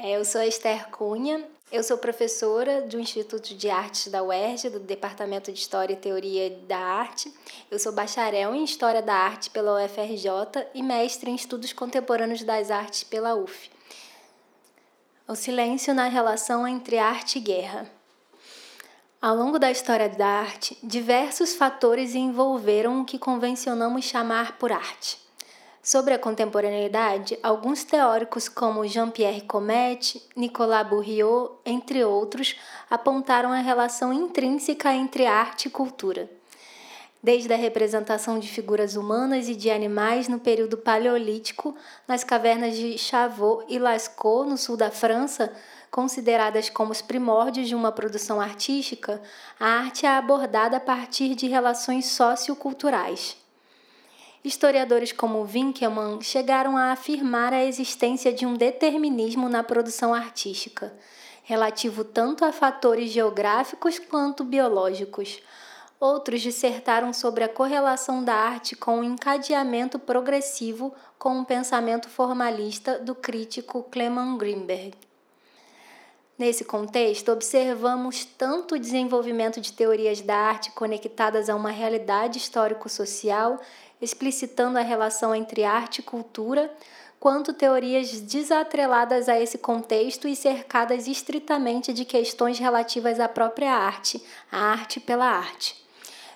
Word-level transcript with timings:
É, 0.00 0.12
eu 0.12 0.24
sou 0.24 0.40
Esther 0.42 0.90
Cunha, 0.90 1.44
eu 1.72 1.82
sou 1.82 1.98
professora 1.98 2.82
do 2.82 3.00
Instituto 3.00 3.52
de 3.52 3.68
Artes 3.68 4.06
da 4.06 4.22
UERJ, 4.22 4.70
do 4.70 4.78
Departamento 4.78 5.50
de 5.50 5.58
História 5.58 5.92
e 5.92 5.96
Teoria 5.96 6.50
da 6.68 6.78
Arte. 6.78 7.34
Eu 7.68 7.80
sou 7.80 7.90
bacharel 7.90 8.54
em 8.54 8.62
História 8.62 9.02
da 9.02 9.12
Arte 9.12 9.50
pela 9.50 9.84
UFRJ 9.84 10.68
e 10.72 10.84
mestre 10.84 11.32
em 11.32 11.34
Estudos 11.34 11.72
Contemporâneos 11.72 12.44
das 12.44 12.70
Artes 12.70 13.02
pela 13.02 13.34
UF. 13.34 13.72
O 15.26 15.34
silêncio 15.34 15.92
na 15.92 16.06
relação 16.06 16.64
entre 16.64 16.96
arte 16.96 17.38
e 17.38 17.40
guerra. 17.40 17.90
Ao 19.20 19.34
longo 19.34 19.58
da 19.58 19.68
história 19.68 20.08
da 20.08 20.28
arte, 20.28 20.78
diversos 20.80 21.56
fatores 21.56 22.14
envolveram 22.14 23.00
o 23.00 23.04
que 23.04 23.18
convencionamos 23.18 24.04
chamar 24.04 24.58
por 24.58 24.70
arte. 24.70 25.27
Sobre 25.88 26.12
a 26.12 26.18
contemporaneidade, 26.18 27.38
alguns 27.42 27.82
teóricos 27.82 28.46
como 28.46 28.86
Jean-Pierre 28.86 29.40
Comet, 29.46 30.22
Nicolas 30.36 30.86
Bourriot, 30.86 31.52
entre 31.64 32.04
outros, 32.04 32.56
apontaram 32.90 33.50
a 33.52 33.60
relação 33.60 34.12
intrínseca 34.12 34.92
entre 34.92 35.24
arte 35.24 35.68
e 35.68 35.70
cultura. 35.70 36.30
Desde 37.22 37.54
a 37.54 37.56
representação 37.56 38.38
de 38.38 38.46
figuras 38.48 38.96
humanas 38.96 39.48
e 39.48 39.54
de 39.54 39.70
animais 39.70 40.28
no 40.28 40.38
período 40.38 40.76
paleolítico, 40.76 41.74
nas 42.06 42.22
cavernas 42.22 42.76
de 42.76 42.98
Chavot 42.98 43.64
e 43.66 43.78
Lascaux, 43.78 44.46
no 44.46 44.58
sul 44.58 44.76
da 44.76 44.90
França, 44.90 45.50
consideradas 45.90 46.68
como 46.68 46.92
os 46.92 47.00
primórdios 47.00 47.66
de 47.66 47.74
uma 47.74 47.90
produção 47.90 48.42
artística, 48.42 49.22
a 49.58 49.66
arte 49.66 50.04
é 50.04 50.10
abordada 50.10 50.76
a 50.76 50.80
partir 50.80 51.34
de 51.34 51.48
relações 51.48 52.04
socioculturais. 52.08 53.47
Historiadores 54.48 55.12
como 55.12 55.44
Winkelmann 55.44 56.22
chegaram 56.22 56.74
a 56.74 56.90
afirmar 56.90 57.52
a 57.52 57.66
existência 57.66 58.32
de 58.32 58.46
um 58.46 58.54
determinismo 58.54 59.46
na 59.46 59.62
produção 59.62 60.14
artística, 60.14 60.90
relativo 61.44 62.02
tanto 62.02 62.46
a 62.46 62.50
fatores 62.50 63.10
geográficos 63.10 63.98
quanto 63.98 64.42
biológicos. 64.42 65.38
Outros 66.00 66.40
dissertaram 66.40 67.12
sobre 67.12 67.44
a 67.44 67.48
correlação 67.48 68.24
da 68.24 68.32
arte 68.32 68.74
com 68.74 69.00
o 69.00 69.04
encadeamento 69.04 69.98
progressivo 69.98 70.94
com 71.18 71.40
o 71.40 71.44
pensamento 71.44 72.08
formalista 72.08 72.98
do 72.98 73.14
crítico 73.14 73.82
Clement 73.90 74.38
Greenberg. 74.38 74.94
Nesse 76.38 76.64
contexto, 76.64 77.32
observamos 77.32 78.24
tanto 78.24 78.76
o 78.76 78.78
desenvolvimento 78.78 79.60
de 79.60 79.72
teorias 79.72 80.20
da 80.20 80.36
arte 80.36 80.70
conectadas 80.70 81.50
a 81.50 81.56
uma 81.56 81.70
realidade 81.70 82.38
histórico-social 82.38 83.60
explicitando 84.00 84.78
a 84.78 84.82
relação 84.82 85.34
entre 85.34 85.64
arte 85.64 85.98
e 85.98 86.02
cultura, 86.02 86.72
quanto 87.20 87.52
teorias 87.52 88.20
desatreladas 88.20 89.28
a 89.28 89.38
esse 89.38 89.58
contexto 89.58 90.28
e 90.28 90.36
cercadas 90.36 91.08
estritamente 91.08 91.92
de 91.92 92.04
questões 92.04 92.58
relativas 92.58 93.18
à 93.18 93.28
própria 93.28 93.72
arte, 93.72 94.22
a 94.50 94.58
arte 94.58 95.00
pela 95.00 95.26
arte. 95.26 95.76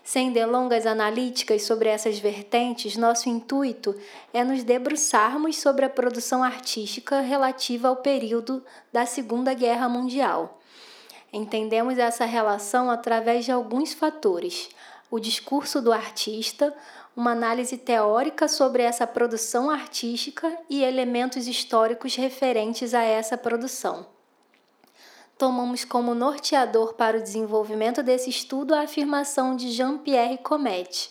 Sem 0.04 0.32
delongas 0.32 0.84
analíticas 0.84 1.62
sobre 1.62 1.88
essas 1.88 2.18
vertentes, 2.18 2.96
nosso 2.96 3.28
intuito 3.28 3.94
é 4.34 4.42
nos 4.42 4.64
debruçarmos 4.64 5.56
sobre 5.58 5.84
a 5.84 5.90
produção 5.90 6.42
artística 6.42 7.20
relativa 7.20 7.86
ao 7.86 7.96
período 7.96 8.64
da 8.92 9.06
Segunda 9.06 9.54
Guerra 9.54 9.88
Mundial. 9.88 10.60
Entendemos 11.32 11.98
essa 11.98 12.24
relação 12.24 12.90
através 12.90 13.44
de 13.44 13.52
alguns 13.52 13.94
fatores: 13.94 14.68
o 15.08 15.20
discurso 15.20 15.80
do 15.80 15.92
artista, 15.92 16.74
uma 17.16 17.32
análise 17.32 17.76
teórica 17.76 18.48
sobre 18.48 18.82
essa 18.82 19.06
produção 19.06 19.70
artística 19.70 20.56
e 20.68 20.82
elementos 20.82 21.46
históricos 21.46 22.16
referentes 22.16 22.94
a 22.94 23.02
essa 23.02 23.36
produção. 23.36 24.06
Tomamos 25.36 25.84
como 25.84 26.14
norteador 26.14 26.94
para 26.94 27.18
o 27.18 27.22
desenvolvimento 27.22 28.02
desse 28.02 28.30
estudo 28.30 28.74
a 28.74 28.82
afirmação 28.82 29.56
de 29.56 29.70
Jean-Pierre 29.70 30.38
Comet, 30.38 31.10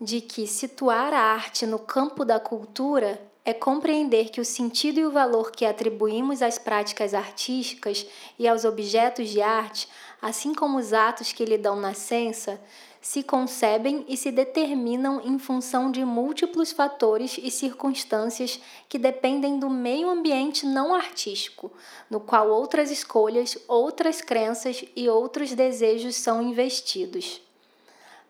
de 0.00 0.20
que 0.20 0.46
situar 0.46 1.12
a 1.12 1.20
arte 1.20 1.66
no 1.66 1.78
campo 1.78 2.24
da 2.24 2.38
cultura 2.38 3.20
é 3.44 3.52
compreender 3.52 4.30
que 4.30 4.40
o 4.40 4.44
sentido 4.44 5.00
e 5.00 5.06
o 5.06 5.10
valor 5.10 5.50
que 5.50 5.64
atribuímos 5.64 6.42
às 6.42 6.58
práticas 6.58 7.12
artísticas 7.12 8.06
e 8.38 8.46
aos 8.46 8.64
objetos 8.64 9.30
de 9.30 9.42
arte, 9.42 9.88
assim 10.20 10.54
como 10.54 10.78
os 10.78 10.92
atos 10.92 11.32
que 11.32 11.44
lhe 11.44 11.58
dão 11.58 11.74
nascença, 11.74 12.60
se 13.02 13.24
concebem 13.24 14.04
e 14.06 14.16
se 14.16 14.30
determinam 14.30 15.20
em 15.24 15.36
função 15.36 15.90
de 15.90 16.04
múltiplos 16.04 16.70
fatores 16.70 17.36
e 17.36 17.50
circunstâncias 17.50 18.60
que 18.88 18.96
dependem 18.96 19.58
do 19.58 19.68
meio 19.68 20.08
ambiente 20.08 20.64
não 20.64 20.94
artístico, 20.94 21.72
no 22.08 22.20
qual 22.20 22.48
outras 22.48 22.92
escolhas, 22.92 23.58
outras 23.66 24.20
crenças 24.20 24.84
e 24.94 25.08
outros 25.08 25.52
desejos 25.52 26.14
são 26.14 26.40
investidos. 26.40 27.42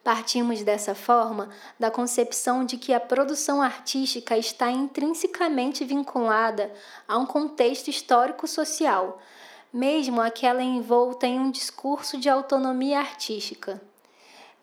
Partimos 0.03 0.63
dessa 0.63 0.95
forma 0.95 1.51
da 1.79 1.91
concepção 1.91 2.65
de 2.65 2.79
que 2.79 2.95
a 2.95 2.99
produção 2.99 3.61
artística 3.61 4.39
está 4.39 4.71
intrinsecamente 4.71 5.85
vinculada 5.85 6.73
a 7.07 7.19
um 7.19 7.27
contexto 7.27 7.89
histórico-social, 7.89 9.21
mesmo 9.71 10.21
aquela 10.21 10.63
envolta 10.63 11.27
em 11.27 11.39
um 11.39 11.51
discurso 11.51 12.17
de 12.17 12.31
autonomia 12.31 12.99
artística. 12.99 13.92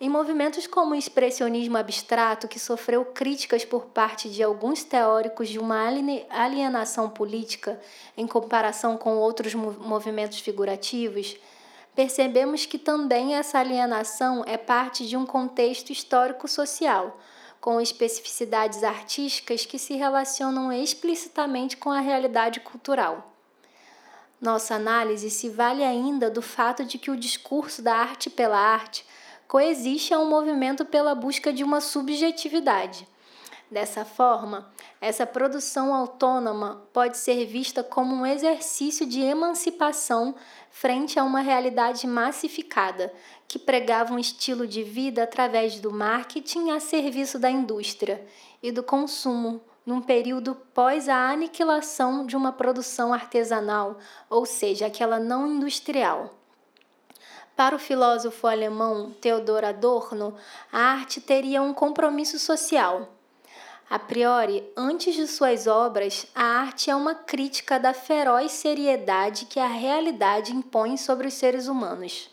Em 0.01 0.07
movimentos 0.07 0.65
como 0.65 0.93
o 0.93 0.97
expressionismo 0.97 1.77
abstrato, 1.77 2.47
que 2.47 2.57
sofreu 2.57 3.03
críticas 3.03 3.65
por 3.65 3.87
parte 3.87 4.29
de 4.29 4.41
alguns 4.41 4.81
teóricos 4.81 5.49
de 5.49 5.59
uma 5.59 5.89
alienação 6.29 7.09
política 7.09 7.77
em 8.15 8.25
comparação 8.25 8.95
com 8.95 9.17
outros 9.17 9.53
movimentos 9.53 10.39
figurativos, 10.39 11.35
percebemos 11.93 12.65
que 12.65 12.77
também 12.77 13.35
essa 13.35 13.59
alienação 13.59 14.41
é 14.47 14.57
parte 14.57 15.05
de 15.05 15.17
um 15.17 15.25
contexto 15.25 15.89
histórico-social, 15.89 17.19
com 17.59 17.81
especificidades 17.81 18.85
artísticas 18.85 19.65
que 19.65 19.77
se 19.77 19.95
relacionam 19.95 20.71
explicitamente 20.71 21.75
com 21.75 21.91
a 21.91 21.99
realidade 21.99 22.61
cultural. 22.61 23.33
Nossa 24.39 24.75
análise 24.75 25.29
se 25.29 25.49
vale 25.49 25.83
ainda 25.83 26.31
do 26.31 26.41
fato 26.41 26.85
de 26.85 26.97
que 26.97 27.11
o 27.11 27.17
discurso 27.17 27.81
da 27.81 27.93
arte 27.95 28.29
pela 28.29 28.57
arte 28.57 29.05
coexiste 29.49 30.13
a 30.13 30.19
um 30.19 30.29
movimento 30.29 30.85
pela 30.85 31.15
busca 31.15 31.51
de 31.51 31.63
uma 31.63 31.81
subjetividade. 31.81 33.07
Dessa 33.69 34.05
forma, 34.05 34.71
essa 35.01 35.25
produção 35.25 35.91
autônoma 35.91 36.87
pode 36.93 37.17
ser 37.17 37.47
vista 37.47 37.83
como 37.83 38.13
um 38.13 38.25
exercício 38.27 39.07
de 39.07 39.21
emancipação 39.21 40.35
frente 40.69 41.19
a 41.19 41.23
uma 41.23 41.41
realidade 41.41 42.05
massificada, 42.05 43.11
que 43.47 43.57
pregava 43.57 44.13
um 44.13 44.19
estilo 44.19 44.67
de 44.67 44.83
vida 44.83 45.23
através 45.23 45.79
do 45.79 45.91
marketing 45.91 46.69
a 46.69 46.79
serviço 46.79 47.39
da 47.39 47.49
indústria 47.49 48.23
e 48.61 48.71
do 48.71 48.83
consumo, 48.83 49.61
num 49.83 49.99
período 49.99 50.53
pós 50.75 51.09
a 51.09 51.27
aniquilação 51.31 52.23
de 52.23 52.37
uma 52.37 52.51
produção 52.51 53.11
artesanal, 53.11 53.97
ou 54.29 54.45
seja, 54.45 54.85
aquela 54.85 55.19
não 55.19 55.47
industrial. 55.47 56.38
Para 57.59 57.75
o 57.75 57.79
filósofo 57.79 58.47
alemão 58.47 59.11
Theodor 59.19 59.65
Adorno, 59.65 60.33
a 60.71 60.79
arte 60.79 61.19
teria 61.19 61.61
um 61.61 61.73
compromisso 61.73 62.39
social. 62.39 63.09
A 63.89 63.99
priori, 63.99 64.63
antes 64.77 65.13
de 65.13 65.27
suas 65.27 65.67
obras, 65.67 66.25
a 66.33 66.41
arte 66.41 66.89
é 66.89 66.95
uma 66.95 67.13
crítica 67.13 67.77
da 67.77 67.93
feroz 67.93 68.53
seriedade 68.53 69.45
que 69.45 69.59
a 69.59 69.67
realidade 69.67 70.55
impõe 70.55 70.95
sobre 70.95 71.27
os 71.27 71.33
seres 71.33 71.67
humanos. 71.67 72.29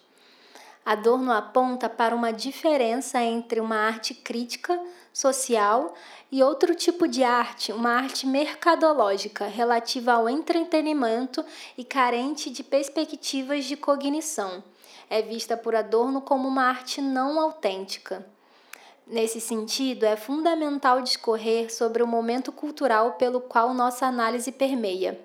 Adorno 0.84 1.32
aponta 1.32 1.88
para 1.88 2.14
uma 2.14 2.32
diferença 2.32 3.20
entre 3.20 3.58
uma 3.58 3.78
arte 3.78 4.14
crítica, 4.14 4.80
social 5.12 5.92
e 6.30 6.40
outro 6.40 6.72
tipo 6.72 7.08
de 7.08 7.24
arte, 7.24 7.72
uma 7.72 7.90
arte 7.90 8.28
mercadológica, 8.28 9.46
relativa 9.46 10.12
ao 10.12 10.28
entretenimento 10.28 11.44
e 11.76 11.82
carente 11.82 12.48
de 12.48 12.62
perspectivas 12.62 13.64
de 13.64 13.76
cognição 13.76 14.62
é 15.08 15.22
vista 15.22 15.56
por 15.56 15.74
Adorno 15.74 16.20
como 16.20 16.48
uma 16.48 16.64
arte 16.64 17.00
não 17.00 17.40
autêntica. 17.40 18.26
Nesse 19.06 19.40
sentido, 19.40 20.04
é 20.04 20.16
fundamental 20.16 21.00
discorrer 21.00 21.72
sobre 21.72 22.02
o 22.02 22.06
momento 22.06 22.50
cultural 22.50 23.12
pelo 23.12 23.40
qual 23.40 23.72
nossa 23.72 24.06
análise 24.06 24.50
permeia. 24.50 25.20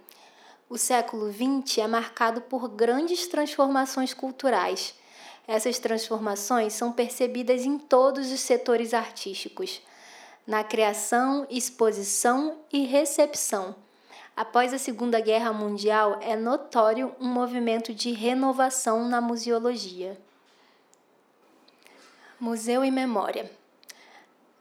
O 0.70 0.78
século 0.78 1.32
XX 1.32 1.80
é 1.80 1.88
marcado 1.88 2.42
por 2.42 2.70
grandes 2.70 3.28
transformações 3.28 4.14
culturais. 4.14 4.94
Essas 5.48 5.80
transformações 5.80 6.74
são 6.74 6.92
percebidas 6.92 7.66
em 7.66 7.78
todos 7.78 8.32
os 8.32 8.40
setores 8.40 8.94
artísticos, 8.94 9.82
na 10.46 10.64
criação, 10.64 11.46
exposição 11.50 12.60
e 12.72 12.86
recepção 12.86 13.76
Após 14.36 14.74
a 14.74 14.78
Segunda 14.78 15.20
Guerra 15.20 15.52
Mundial, 15.52 16.18
é 16.22 16.36
notório 16.36 17.16
um 17.20 17.28
movimento 17.28 17.94
de 17.94 18.12
renovação 18.12 19.08
na 19.08 19.22
museologia. 19.22 20.20
Museu 22.40 22.84
e 22.84 22.90
Memória 22.90 23.52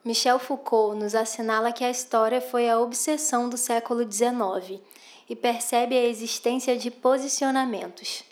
Michel 0.03 0.39
Foucault 0.39 0.99
nos 0.99 1.15
assinala 1.15 1.73
que 1.73 1.85
a 1.85 1.91
história 1.91 2.41
foi 2.41 2.71
a 2.71 2.81
obsessão 2.81 3.51
do 3.51 3.59
século 3.59 4.11
XIX 4.11 4.81
e 5.29 5.37
percebe 5.37 5.95
a 5.95 6.05
existência 6.05 6.75
de 6.75 6.91
posicionamentos. 6.91 8.25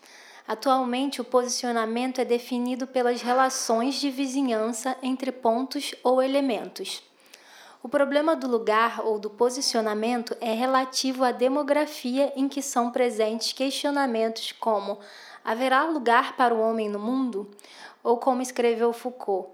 Atualmente, 0.47 1.21
o 1.21 1.25
posicionamento 1.25 2.23
é 2.23 2.25
definido 2.25 2.87
pelas 2.87 3.21
relações 3.21 3.97
de 3.97 4.11
vizinhança 4.11 4.97
entre 5.03 5.31
pontos 5.31 5.95
ou 6.03 6.23
elementos. 6.23 7.03
O 7.81 7.89
problema 7.89 8.35
do 8.35 8.49
lugar 8.49 9.07
ou 9.07 9.21
do 9.21 9.31
posicionamento 9.31 10.37
é 10.41 10.53
relativo 10.53 11.23
à 11.23 11.31
demografia 11.31 12.33
em 12.35 12.49
que 12.49 12.61
são 12.61 12.91
presentes 12.91 13.53
questionamentos 13.53 14.51
como: 14.51 14.99
haverá 15.45 15.85
lugar 15.85 16.37
para 16.37 16.53
o 16.53 16.61
homem 16.61 16.89
no 16.89 16.99
mundo? 16.99 17.49
Ou 18.03 18.17
como 18.17 18.43
escreveu 18.43 18.93
Foucault, 18.93 19.51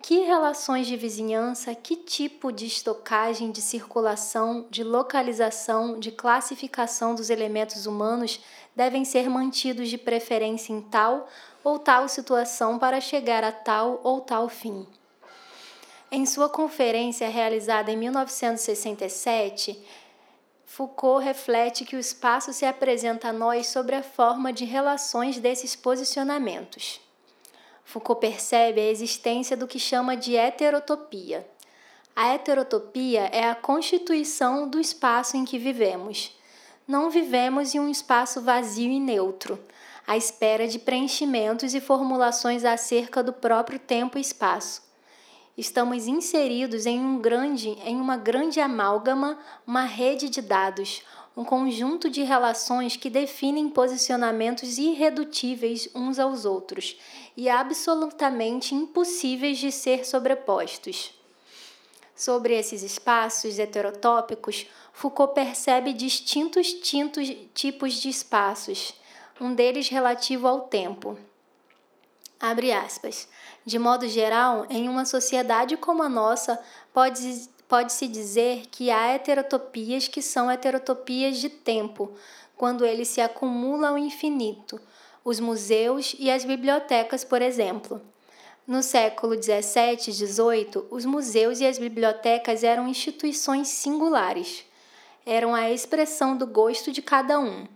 que 0.00 0.20
relações 0.20 0.86
de 0.86 0.96
vizinhança, 0.96 1.74
que 1.74 1.96
tipo 1.96 2.50
de 2.50 2.64
estocagem, 2.64 3.50
de 3.50 3.60
circulação, 3.60 4.66
de 4.70 4.82
localização, 4.82 5.98
de 5.98 6.10
classificação 6.10 7.14
dos 7.14 7.28
elementos 7.28 7.86
humanos 7.86 8.40
devem 8.74 9.04
ser 9.04 9.28
mantidos 9.28 9.90
de 9.90 9.98
preferência 9.98 10.72
em 10.72 10.80
tal 10.80 11.28
ou 11.62 11.78
tal 11.78 12.08
situação 12.08 12.78
para 12.78 13.00
chegar 13.02 13.44
a 13.44 13.52
tal 13.52 14.00
ou 14.02 14.22
tal 14.22 14.48
fim. 14.48 14.86
Em 16.08 16.24
sua 16.24 16.48
conferência 16.48 17.28
realizada 17.28 17.90
em 17.90 17.96
1967, 17.96 19.76
Foucault 20.64 21.24
reflete 21.24 21.84
que 21.84 21.96
o 21.96 21.98
espaço 21.98 22.52
se 22.52 22.64
apresenta 22.64 23.28
a 23.28 23.32
nós 23.32 23.66
sobre 23.66 23.96
a 23.96 24.04
forma 24.04 24.52
de 24.52 24.64
relações 24.64 25.40
desses 25.40 25.74
posicionamentos. 25.74 27.00
Foucault 27.84 28.20
percebe 28.20 28.80
a 28.80 28.88
existência 28.88 29.56
do 29.56 29.66
que 29.66 29.80
chama 29.80 30.16
de 30.16 30.36
heterotopia. 30.36 31.44
A 32.14 32.34
heterotopia 32.34 33.22
é 33.32 33.48
a 33.48 33.56
constituição 33.56 34.68
do 34.68 34.78
espaço 34.78 35.36
em 35.36 35.44
que 35.44 35.58
vivemos. 35.58 36.38
Não 36.86 37.10
vivemos 37.10 37.74
em 37.74 37.80
um 37.80 37.88
espaço 37.88 38.40
vazio 38.40 38.92
e 38.92 39.00
neutro, 39.00 39.58
à 40.06 40.16
espera 40.16 40.68
de 40.68 40.78
preenchimentos 40.78 41.74
e 41.74 41.80
formulações 41.80 42.64
acerca 42.64 43.24
do 43.24 43.32
próprio 43.32 43.80
tempo 43.80 44.18
e 44.18 44.20
espaço 44.20 44.85
estamos 45.56 46.06
inseridos 46.06 46.86
em 46.86 47.00
um 47.00 47.18
grande, 47.18 47.70
em 47.84 47.96
uma 47.96 48.16
grande 48.16 48.60
amálgama, 48.60 49.38
uma 49.66 49.84
rede 49.84 50.28
de 50.28 50.42
dados, 50.42 51.02
um 51.36 51.44
conjunto 51.44 52.08
de 52.08 52.22
relações 52.22 52.96
que 52.96 53.10
definem 53.10 53.68
posicionamentos 53.68 54.78
irredutíveis 54.78 55.88
uns 55.94 56.18
aos 56.18 56.44
outros 56.44 56.98
e 57.36 57.48
absolutamente 57.48 58.74
impossíveis 58.74 59.58
de 59.58 59.70
ser 59.70 60.06
sobrepostos. 60.06 61.12
Sobre 62.14 62.54
esses 62.54 62.82
espaços 62.82 63.58
heterotópicos, 63.58 64.66
Foucault 64.94 65.34
percebe 65.34 65.92
distintos 65.92 66.72
tintos, 66.72 67.30
tipos 67.52 67.94
de 67.94 68.08
espaços, 68.08 68.94
um 69.38 69.54
deles 69.54 69.90
relativo 69.90 70.48
ao 70.48 70.62
tempo. 70.62 71.18
Abre 72.40 72.72
aspas. 72.72 73.28
De 73.66 73.80
modo 73.80 74.06
geral, 74.06 74.64
em 74.70 74.88
uma 74.88 75.04
sociedade 75.04 75.76
como 75.76 76.00
a 76.00 76.08
nossa, 76.08 76.56
pode, 76.94 77.48
pode-se 77.66 78.06
dizer 78.06 78.66
que 78.70 78.92
há 78.92 79.08
heterotopias 79.08 80.06
que 80.06 80.22
são 80.22 80.48
heterotopias 80.48 81.38
de 81.38 81.48
tempo, 81.48 82.12
quando 82.56 82.86
ele 82.86 83.04
se 83.04 83.20
acumula 83.20 83.88
ao 83.88 83.98
infinito, 83.98 84.80
os 85.24 85.40
museus 85.40 86.14
e 86.16 86.30
as 86.30 86.44
bibliotecas, 86.44 87.24
por 87.24 87.42
exemplo. 87.42 88.00
No 88.64 88.84
século 88.84 89.34
17 89.34 90.10
e 90.10 90.12
18, 90.12 90.86
os 90.88 91.04
museus 91.04 91.58
e 91.58 91.66
as 91.66 91.76
bibliotecas 91.76 92.62
eram 92.62 92.86
instituições 92.86 93.66
singulares. 93.66 94.64
Eram 95.26 95.56
a 95.56 95.72
expressão 95.72 96.36
do 96.36 96.46
gosto 96.46 96.92
de 96.92 97.02
cada 97.02 97.40
um. 97.40 97.66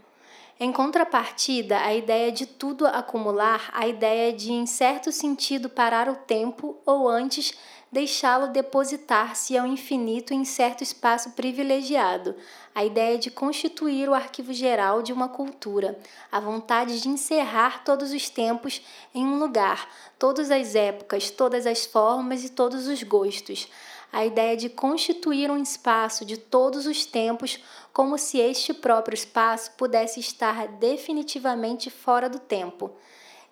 Em 0.62 0.70
contrapartida, 0.70 1.78
a 1.80 1.94
ideia 1.94 2.30
de 2.30 2.44
tudo 2.44 2.86
acumular, 2.86 3.70
a 3.72 3.88
ideia 3.88 4.30
de, 4.30 4.52
em 4.52 4.66
certo 4.66 5.10
sentido, 5.10 5.70
parar 5.70 6.06
o 6.06 6.14
tempo 6.14 6.76
ou 6.84 7.08
antes 7.08 7.54
deixá-lo 7.90 8.48
depositar-se 8.48 9.56
ao 9.56 9.66
infinito 9.66 10.34
em 10.34 10.44
certo 10.44 10.82
espaço 10.82 11.30
privilegiado, 11.30 12.36
a 12.74 12.84
ideia 12.84 13.16
de 13.16 13.30
constituir 13.30 14.06
o 14.06 14.14
arquivo 14.14 14.52
geral 14.52 15.02
de 15.02 15.14
uma 15.14 15.30
cultura, 15.30 15.98
a 16.30 16.38
vontade 16.38 17.00
de 17.00 17.08
encerrar 17.08 17.82
todos 17.82 18.12
os 18.12 18.28
tempos 18.28 18.82
em 19.14 19.24
um 19.24 19.38
lugar, 19.38 19.88
todas 20.18 20.50
as 20.50 20.74
épocas, 20.74 21.30
todas 21.30 21.66
as 21.66 21.86
formas 21.86 22.44
e 22.44 22.50
todos 22.50 22.86
os 22.86 23.02
gostos, 23.02 23.66
a 24.12 24.24
ideia 24.24 24.56
de 24.56 24.68
constituir 24.68 25.50
um 25.50 25.56
espaço 25.56 26.24
de 26.24 26.36
todos 26.36 26.86
os 26.86 27.06
tempos, 27.06 27.62
como 27.92 28.18
se 28.18 28.38
este 28.38 28.74
próprio 28.74 29.14
espaço 29.14 29.72
pudesse 29.72 30.18
estar 30.20 30.66
definitivamente 30.66 31.90
fora 31.90 32.28
do 32.28 32.38
tempo. 32.38 32.90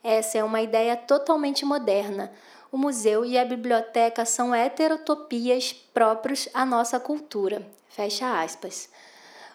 Essa 0.02 0.38
é 0.38 0.44
uma 0.44 0.60
ideia 0.60 0.96
totalmente 0.96 1.64
moderna. 1.64 2.32
O 2.70 2.76
museu 2.76 3.24
e 3.24 3.38
a 3.38 3.44
biblioteca 3.44 4.24
são 4.24 4.54
heterotopias 4.54 5.72
próprios 5.72 6.48
à 6.52 6.66
nossa 6.66 7.00
cultura. 7.00 7.66
Fecha 7.88 8.40
aspas. 8.40 8.90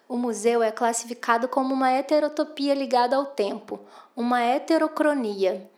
O 0.08 0.18
museu 0.18 0.62
é 0.62 0.72
classificado 0.72 1.48
como 1.48 1.74
uma 1.74 1.92
heterotopia 1.92 2.74
ligada 2.74 3.16
ao 3.16 3.26
tempo, 3.26 3.80
uma 4.16 4.42
heterocronia. 4.42 5.70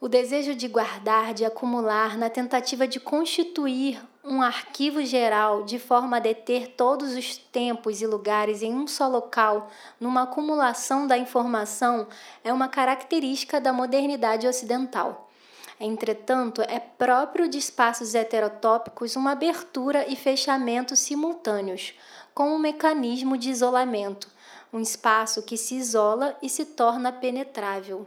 O 0.00 0.08
desejo 0.08 0.54
de 0.54 0.68
guardar, 0.68 1.34
de 1.34 1.44
acumular, 1.44 2.16
na 2.16 2.30
tentativa 2.30 2.86
de 2.86 2.98
constituir 3.00 4.00
um 4.22 4.42
arquivo 4.42 5.04
geral 5.04 5.64
de 5.64 5.78
forma 5.78 6.18
a 6.18 6.20
deter 6.20 6.74
todos 6.76 7.14
os 7.14 7.38
tempos 7.38 8.02
e 8.02 8.06
lugares 8.06 8.62
em 8.62 8.74
um 8.74 8.86
só 8.86 9.08
local, 9.08 9.70
numa 9.98 10.22
acumulação 10.22 11.06
da 11.06 11.16
informação, 11.16 12.06
é 12.44 12.52
uma 12.52 12.68
característica 12.68 13.60
da 13.60 13.72
modernidade 13.72 14.46
ocidental. 14.46 15.28
Entretanto, 15.80 16.60
é 16.62 16.78
próprio 16.78 17.48
de 17.48 17.56
espaços 17.56 18.14
heterotópicos 18.14 19.16
uma 19.16 19.32
abertura 19.32 20.06
e 20.06 20.14
fechamento 20.14 20.94
simultâneos, 20.94 21.94
com 22.34 22.54
um 22.54 22.58
mecanismo 22.58 23.38
de 23.38 23.48
isolamento, 23.48 24.28
um 24.70 24.80
espaço 24.80 25.42
que 25.42 25.56
se 25.56 25.74
isola 25.76 26.36
e 26.42 26.50
se 26.50 26.66
torna 26.66 27.10
penetrável. 27.10 28.06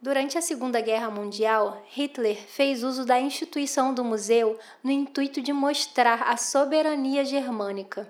Durante 0.00 0.36
a 0.36 0.42
Segunda 0.42 0.80
Guerra 0.80 1.10
Mundial, 1.10 1.82
Hitler 1.88 2.36
fez 2.36 2.82
uso 2.82 3.06
da 3.06 3.18
instituição 3.18 3.94
do 3.94 4.04
museu 4.04 4.58
no 4.84 4.90
intuito 4.90 5.40
de 5.40 5.54
mostrar 5.54 6.22
a 6.24 6.36
soberania 6.36 7.24
germânica. 7.24 8.06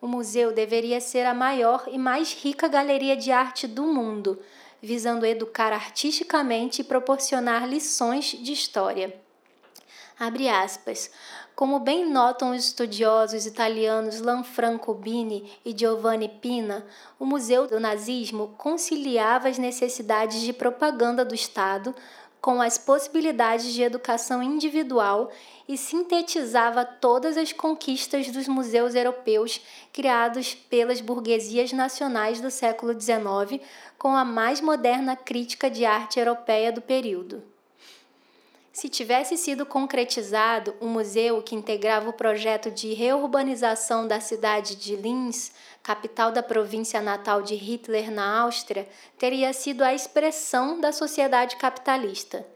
O 0.00 0.06
museu 0.06 0.52
deveria 0.52 1.00
ser 1.00 1.26
a 1.26 1.34
maior 1.34 1.84
e 1.88 1.98
mais 1.98 2.32
rica 2.32 2.68
galeria 2.68 3.16
de 3.16 3.32
arte 3.32 3.66
do 3.66 3.84
mundo, 3.84 4.40
visando 4.80 5.26
educar 5.26 5.72
artisticamente 5.72 6.82
e 6.82 6.84
proporcionar 6.84 7.68
lições 7.68 8.26
de 8.26 8.52
história. 8.52 9.20
Abre 10.18 10.48
aspas. 10.48 11.10
Como 11.54 11.78
bem 11.78 12.10
notam 12.10 12.52
os 12.52 12.64
estudiosos 12.64 13.44
italianos 13.44 14.20
Lanfranco 14.20 14.94
Bini 14.94 15.52
e 15.64 15.76
Giovanni 15.76 16.28
Pina, 16.28 16.84
o 17.18 17.26
Museu 17.26 17.66
do 17.66 17.78
Nazismo 17.78 18.54
conciliava 18.56 19.48
as 19.48 19.58
necessidades 19.58 20.40
de 20.40 20.52
propaganda 20.52 21.24
do 21.24 21.34
Estado 21.34 21.94
com 22.40 22.60
as 22.60 22.76
possibilidades 22.76 23.72
de 23.72 23.82
educação 23.82 24.42
individual 24.42 25.30
e 25.68 25.76
sintetizava 25.76 26.84
todas 26.84 27.36
as 27.36 27.52
conquistas 27.52 28.30
dos 28.30 28.48
museus 28.48 28.96
europeus 28.96 29.60
criados 29.92 30.54
pelas 30.54 31.00
burguesias 31.00 31.70
nacionais 31.70 32.40
do 32.40 32.50
século 32.50 32.98
XIX 32.98 33.62
com 33.96 34.16
a 34.16 34.24
mais 34.24 34.60
moderna 34.60 35.14
crítica 35.14 35.70
de 35.70 35.84
arte 35.84 36.18
europeia 36.18 36.72
do 36.72 36.80
período. 36.80 37.51
Se 38.72 38.88
tivesse 38.88 39.36
sido 39.36 39.66
concretizado 39.66 40.74
o 40.80 40.86
um 40.86 40.88
museu 40.88 41.42
que 41.42 41.54
integrava 41.54 42.08
o 42.08 42.12
projeto 42.14 42.70
de 42.70 42.94
reurbanização 42.94 44.08
da 44.08 44.18
cidade 44.18 44.76
de 44.76 44.96
Linz, 44.96 45.52
capital 45.82 46.32
da 46.32 46.42
província 46.42 47.02
natal 47.02 47.42
de 47.42 47.54
Hitler 47.54 48.10
na 48.10 48.40
Áustria, 48.40 48.88
teria 49.18 49.52
sido 49.52 49.82
a 49.82 49.92
expressão 49.92 50.80
da 50.80 50.90
sociedade 50.90 51.56
capitalista. 51.56 52.46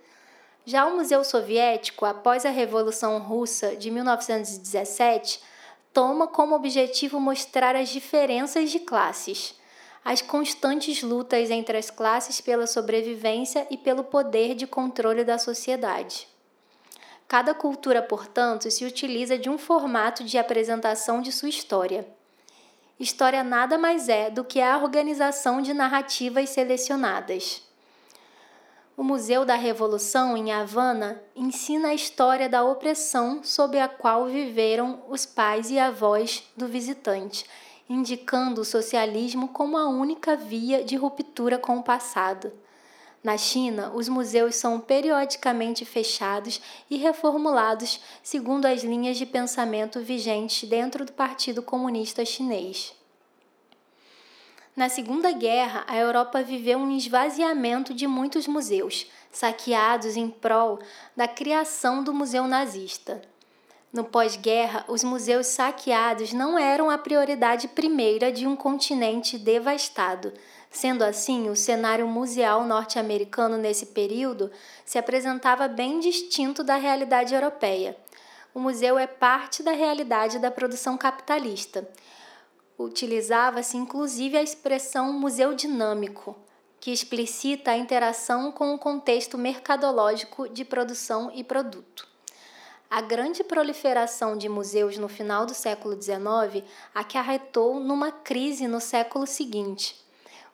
Já 0.65 0.87
o 0.87 0.97
Museu 0.97 1.23
Soviético, 1.23 2.07
após 2.07 2.47
a 2.47 2.51
Revolução 2.51 3.19
Russa 3.19 3.77
de 3.77 3.91
1917, 3.91 5.39
toma 5.93 6.27
como 6.27 6.55
objetivo 6.55 7.21
mostrar 7.21 7.77
as 7.77 7.91
diferenças 7.91 8.71
de 8.71 8.81
classes 8.81 9.55
as 10.07 10.23
constantes 10.23 11.03
lutas 11.03 11.51
entre 11.51 11.77
as 11.77 11.91
classes 11.91 12.41
pela 12.41 12.69
sobrevivência 12.69 13.67
e 13.69 13.77
pelo 13.77 14.05
poder 14.05 14.55
de 14.55 14.65
controle 14.65 15.25
da 15.25 15.37
sociedade. 15.37 16.29
Cada 17.27 17.53
cultura, 17.53 18.01
portanto, 18.01 18.71
se 18.71 18.85
utiliza 18.85 19.37
de 19.37 19.51
um 19.51 19.59
formato 19.59 20.23
de 20.23 20.39
apresentação 20.39 21.21
de 21.21 21.33
sua 21.33 21.49
história. 21.49 22.07
História 23.01 23.43
nada 23.43 23.77
mais 23.77 24.09
é 24.09 24.31
do 24.31 24.45
que 24.45 24.61
a 24.61 24.79
organização 24.79 25.61
de 25.61 25.75
narrativas 25.75 26.51
selecionadas. 26.51 27.63
O 28.97 29.03
Museu 29.03 29.45
da 29.45 29.57
Revolução, 29.57 30.37
em 30.37 30.53
Havana, 30.53 31.21
ensina 31.35 31.89
a 31.89 31.95
história 31.95 32.49
da 32.49 32.63
opressão 32.63 33.43
sob 33.43 33.77
a 33.77 33.89
qual 33.89 34.27
viveram 34.27 35.03
os 35.09 35.27
pais 35.27 35.69
e 35.69 35.81
avós 35.81 36.45
do 36.57 36.69
visitante 36.69 37.45
indicando 37.89 38.61
o 38.61 38.65
socialismo 38.65 39.49
como 39.49 39.77
a 39.77 39.89
única 39.89 40.37
via 40.37 40.85
de 40.85 40.97
ruptura 40.97 41.59
com 41.59 41.79
o 41.79 41.83
passado. 41.83 42.53
Na 43.23 43.37
China, 43.37 43.91
os 43.95 44.09
museus 44.09 44.55
são 44.55 44.79
periodicamente 44.79 45.85
fechados 45.85 46.61
e 46.89 46.97
reformulados 46.97 48.01
segundo 48.23 48.67
as 48.67 48.85
linhas 48.85 49.17
de 49.17 49.27
pensamento 49.27 50.01
vigentes 50.01 50.69
dentro 50.69 51.05
do 51.05 51.13
Partido 51.13 51.63
Comunista 51.63 52.25
Chinês. 52.25 52.95
Na 54.77 54.89
Segunda 54.89 55.33
Guerra, 55.33 55.85
a 55.89 55.97
Europa 55.97 56.43
viveu 56.43 56.79
um 56.79 56.95
esvaziamento 56.97 57.95
de 57.95 58.07
muitos 58.07 58.47
museus, 58.47 59.07
saqueados 59.33 60.17
em 60.17 60.29
prol 60.29 60.79
da 61.17 61.27
criação 61.27 62.05
do 62.05 62.13
Museu 62.13 62.47
Nazista. 62.47 63.23
No 63.93 64.05
pós-guerra, 64.05 64.85
os 64.89 65.03
museus 65.05 65.47
saqueados 65.47 66.33
não 66.33 66.59
eram 66.59 66.91
a 66.91 66.99
prioridade 66.99 67.69
primeira 67.69 68.33
de 68.33 68.47
um 68.47 68.57
continente 68.57 69.39
devastado. 69.39 70.33
Sendo 70.71 71.03
assim, 71.03 71.49
o 71.49 71.57
cenário 71.57 72.07
museal 72.07 72.65
norte-americano 72.65 73.57
nesse 73.57 73.87
período 73.87 74.51
se 74.85 74.99
apresentava 74.99 75.69
bem 75.69 76.01
distinto 76.01 76.63
da 76.63 76.77
realidade 76.77 77.35
europeia. 77.35 77.97
O 78.53 78.59
museu 78.59 78.99
é 78.99 79.07
parte 79.07 79.63
da 79.63 79.73
realidade 79.73 80.39
da 80.39 80.51
produção 80.51 80.99
capitalista. 80.99 81.89
Utilizava-se 82.79 83.77
inclusive 83.77 84.37
a 84.37 84.43
expressão 84.43 85.13
museu 85.13 85.55
dinâmico, 85.55 86.37
que 86.79 86.91
explicita 86.91 87.71
a 87.71 87.77
interação 87.77 88.53
com 88.53 88.75
o 88.75 88.79
contexto 88.79 89.39
mercadológico 89.39 90.49
de 90.49 90.65
produção 90.65 91.31
e 91.35 91.43
produto. 91.43 92.16
A 92.89 93.01
grande 93.01 93.43
proliferação 93.43 94.39
de 94.39 94.49
museus 94.49 94.97
no 94.97 95.09
final 95.09 95.45
do 95.45 95.53
século 95.53 96.01
XIX 96.01 96.65
acarretou 96.95 97.81
numa 97.81 98.13
crise 98.13 98.69
no 98.69 98.81
século 98.81 99.27
seguinte. 99.27 99.97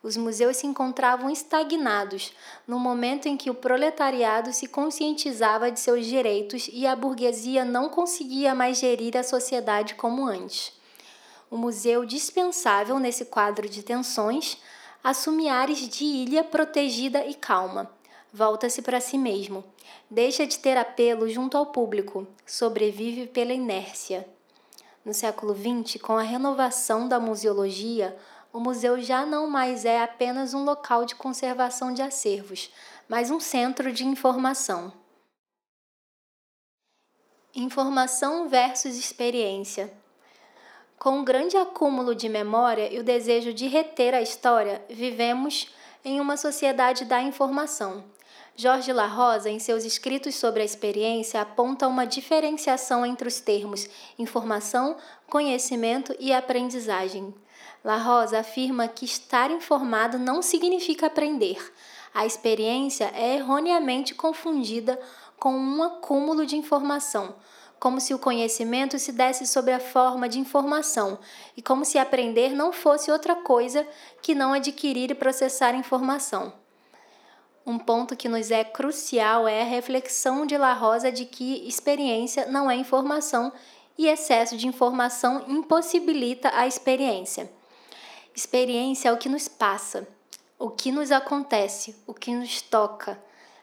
Os 0.02 0.16
museus 0.16 0.56
se 0.56 0.66
encontravam 0.66 1.30
estagnados 1.30 2.32
no 2.66 2.78
momento 2.78 3.26
em 3.26 3.36
que 3.36 3.50
o 3.50 3.54
proletariado 3.54 4.50
se 4.52 4.66
conscientizava 4.66 5.70
de 5.70 5.78
seus 5.78 6.06
direitos 6.06 6.70
e 6.72 6.86
a 6.86 6.96
burguesia 6.96 7.66
não 7.66 7.90
conseguia 7.90 8.54
mais 8.54 8.78
gerir 8.78 9.14
a 9.16 9.22
sociedade 9.22 9.94
como 9.94 10.26
antes. 10.26 10.72
O 11.50 11.56
museu 11.58 12.04
dispensável 12.06 12.98
nesse 12.98 13.26
quadro 13.26 13.68
de 13.68 13.82
tensões 13.82 14.56
assume 15.04 15.50
ares 15.50 15.86
de 15.86 16.04
ilha 16.04 16.42
protegida 16.42 17.26
e 17.26 17.34
calma 17.34 17.90
volta-se 18.32 18.80
para 18.80 19.00
si 19.00 19.18
mesmo, 19.18 19.62
deixa 20.10 20.46
de 20.46 20.58
ter 20.58 20.76
apelo 20.76 21.28
junto 21.28 21.56
ao 21.56 21.66
público, 21.66 22.26
sobrevive 22.46 23.26
pela 23.26 23.52
inércia. 23.52 24.26
No 25.04 25.12
século 25.12 25.54
XX, 25.54 26.00
com 26.00 26.16
a 26.16 26.22
renovação 26.22 27.08
da 27.08 27.20
museologia, 27.20 28.16
o 28.52 28.60
museu 28.60 29.00
já 29.00 29.26
não 29.26 29.48
mais 29.48 29.84
é 29.84 30.02
apenas 30.02 30.54
um 30.54 30.64
local 30.64 31.04
de 31.04 31.14
conservação 31.14 31.92
de 31.92 32.02
acervos, 32.02 32.70
mas 33.08 33.30
um 33.30 33.40
centro 33.40 33.92
de 33.92 34.06
informação. 34.06 34.92
Informação 37.54 38.48
versus 38.48 38.96
experiência. 38.96 39.92
Com 40.98 41.18
um 41.18 41.24
grande 41.24 41.56
acúmulo 41.56 42.14
de 42.14 42.28
memória 42.28 42.92
e 42.92 42.98
o 42.98 43.04
desejo 43.04 43.52
de 43.52 43.66
reter 43.66 44.14
a 44.14 44.22
história, 44.22 44.82
vivemos 44.88 45.74
em 46.04 46.20
uma 46.20 46.36
sociedade 46.36 47.04
da 47.04 47.20
informação. 47.20 48.04
Jorge 48.54 48.92
La 48.92 49.06
Rosa, 49.06 49.48
em 49.48 49.58
seus 49.58 49.82
escritos 49.82 50.34
sobre 50.34 50.60
a 50.60 50.64
experiência, 50.64 51.40
aponta 51.40 51.88
uma 51.88 52.04
diferenciação 52.04 53.04
entre 53.04 53.26
os 53.26 53.40
termos 53.40 53.88
informação, 54.18 54.98
conhecimento 55.26 56.14
e 56.20 56.34
aprendizagem. 56.34 57.34
La 57.82 57.96
Rosa 57.96 58.40
afirma 58.40 58.86
que 58.88 59.06
estar 59.06 59.50
informado 59.50 60.18
não 60.18 60.42
significa 60.42 61.06
aprender. 61.06 61.72
A 62.12 62.26
experiência 62.26 63.10
é 63.14 63.36
erroneamente 63.36 64.14
confundida 64.14 65.00
com 65.38 65.54
um 65.54 65.82
acúmulo 65.82 66.44
de 66.44 66.54
informação, 66.54 67.34
como 67.80 68.00
se 68.02 68.12
o 68.12 68.18
conhecimento 68.18 68.98
se 68.98 69.12
desse 69.12 69.46
sob 69.46 69.72
a 69.72 69.80
forma 69.80 70.28
de 70.28 70.38
informação 70.38 71.18
e 71.56 71.62
como 71.62 71.86
se 71.86 71.98
aprender 71.98 72.50
não 72.50 72.70
fosse 72.70 73.10
outra 73.10 73.34
coisa 73.34 73.88
que 74.20 74.34
não 74.34 74.52
adquirir 74.52 75.10
e 75.10 75.14
processar 75.14 75.74
informação. 75.74 76.61
Um 77.64 77.78
ponto 77.78 78.16
que 78.16 78.28
nos 78.28 78.50
é 78.50 78.64
crucial 78.64 79.46
é 79.46 79.62
a 79.62 79.64
reflexão 79.64 80.44
de 80.44 80.56
La 80.56 80.72
Rosa 80.72 81.12
de 81.12 81.24
que 81.24 81.66
experiência 81.66 82.46
não 82.46 82.68
é 82.68 82.74
informação 82.74 83.52
e 83.96 84.08
excesso 84.08 84.56
de 84.56 84.66
informação 84.66 85.44
impossibilita 85.46 86.50
a 86.54 86.66
experiência. 86.66 87.48
Experiência 88.34 89.10
é 89.10 89.12
o 89.12 89.16
que 89.16 89.28
nos 89.28 89.46
passa, 89.46 90.08
o 90.58 90.70
que 90.70 90.90
nos 90.90 91.12
acontece, 91.12 91.94
o 92.04 92.12
que 92.12 92.34
nos 92.34 92.62
toca. 92.62 93.22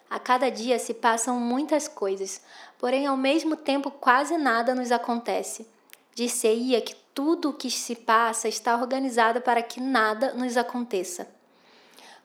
A 0.09 0.17
cada 0.17 0.49
dia 0.49 0.79
se 0.79 0.93
passam 0.93 1.37
muitas 1.37 1.87
coisas, 1.87 2.41
porém 2.77 3.05
ao 3.05 3.17
mesmo 3.17 3.57
tempo 3.57 3.91
quase 3.91 4.37
nada 4.37 4.73
nos 4.73 4.93
acontece. 4.93 5.67
Dir-se-ia 6.15 6.81
que 6.81 6.95
tudo 7.13 7.49
o 7.49 7.53
que 7.53 7.69
se 7.69 7.95
passa 7.95 8.47
está 8.47 8.77
organizado 8.77 9.41
para 9.41 9.61
que 9.61 9.81
nada 9.81 10.33
nos 10.33 10.55
aconteça. 10.55 11.38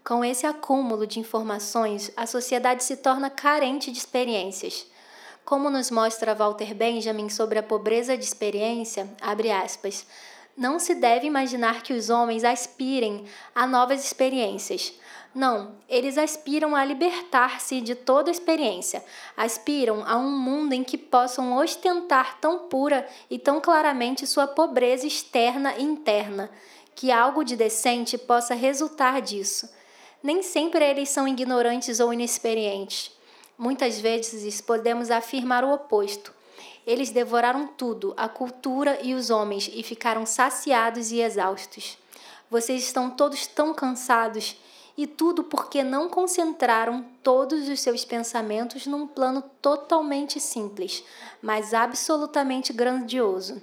Com 0.05 0.23
esse 0.23 0.47
acúmulo 0.47 1.07
de 1.07 1.19
informações, 1.19 2.13
a 2.15 2.27
sociedade 2.27 2.85
se 2.85 2.99
torna 2.99 3.31
carente 3.31 3.91
de 3.91 3.97
experiências. 3.97 4.87
Como 5.47 5.71
nos 5.71 5.91
mostra 5.91 6.35
Walter 6.35 6.75
Benjamin 6.75 7.31
sobre 7.31 7.59
a 7.59 7.63
pobreza 7.63 8.15
de 8.15 8.23
experiência, 8.23 9.11
abre 9.19 9.51
aspas, 9.51 10.07
não 10.55 10.79
se 10.79 10.95
deve 10.95 11.27
imaginar 11.27 11.83
que 11.83 11.95
os 11.95 12.11
homens 12.11 12.45
aspirem 12.45 13.25
a 13.55 13.67
novas 13.67 14.05
experiências. 14.05 14.93
Não, 15.35 15.77
eles 15.89 16.19
aspiram 16.19 16.77
a 16.77 16.85
libertar-se 16.85 17.81
de 17.81 17.95
toda 17.95 18.31
experiência, 18.31 19.03
aspiram 19.35 20.05
a 20.07 20.19
um 20.19 20.31
mundo 20.31 20.75
em 20.75 20.85
que 20.85 20.99
possam 20.99 21.57
ostentar 21.57 22.39
tão 22.41 22.69
pura 22.69 23.09
e 23.31 23.39
tão 23.39 23.59
claramente 23.59 24.27
sua 24.27 24.47
pobreza 24.47 25.07
externa 25.07 25.75
e 25.79 25.83
interna, 25.83 26.51
que 26.95 27.11
algo 27.11 27.43
de 27.43 27.57
decente 27.57 28.19
possa 28.19 28.55
resultar 28.55 29.23
disso 29.23 29.67
nem 30.25 30.43
sempre 30.43 30.83
eles 30.83 31.11
são 31.11 31.29
ignorantes 31.29 32.01
ou 32.01 32.11
inexperientes. 32.11 33.13
Muitas 33.59 34.01
vezes 34.01 34.59
podemos 34.59 35.11
afirmar 35.11 35.63
o 35.63 35.71
oposto. 35.71 36.33
Eles 36.87 37.11
devoraram 37.11 37.67
tudo, 37.67 38.15
a 38.17 38.27
cultura 38.27 38.99
e 39.03 39.13
os 39.13 39.29
homens, 39.29 39.71
e 39.71 39.83
ficaram 39.83 40.25
saciados 40.25 41.13
e 41.13 41.21
exaustos. 41.21 41.99
Vocês 42.51 42.85
estão 42.85 43.11
todos 43.11 43.47
tão 43.47 43.75
cansados, 43.75 44.57
e 44.97 45.07
tudo 45.07 45.45
porque 45.45 45.83
não 45.83 46.09
concentraram 46.09 47.05
todos 47.23 47.69
os 47.69 47.81
seus 47.81 48.03
pensamentos 48.03 48.87
num 48.87 49.07
plano 49.07 49.43
totalmente 49.61 50.41
simples, 50.41 51.05
mas 51.43 51.75
absolutamente 51.75 52.73
grandioso. 52.73 53.61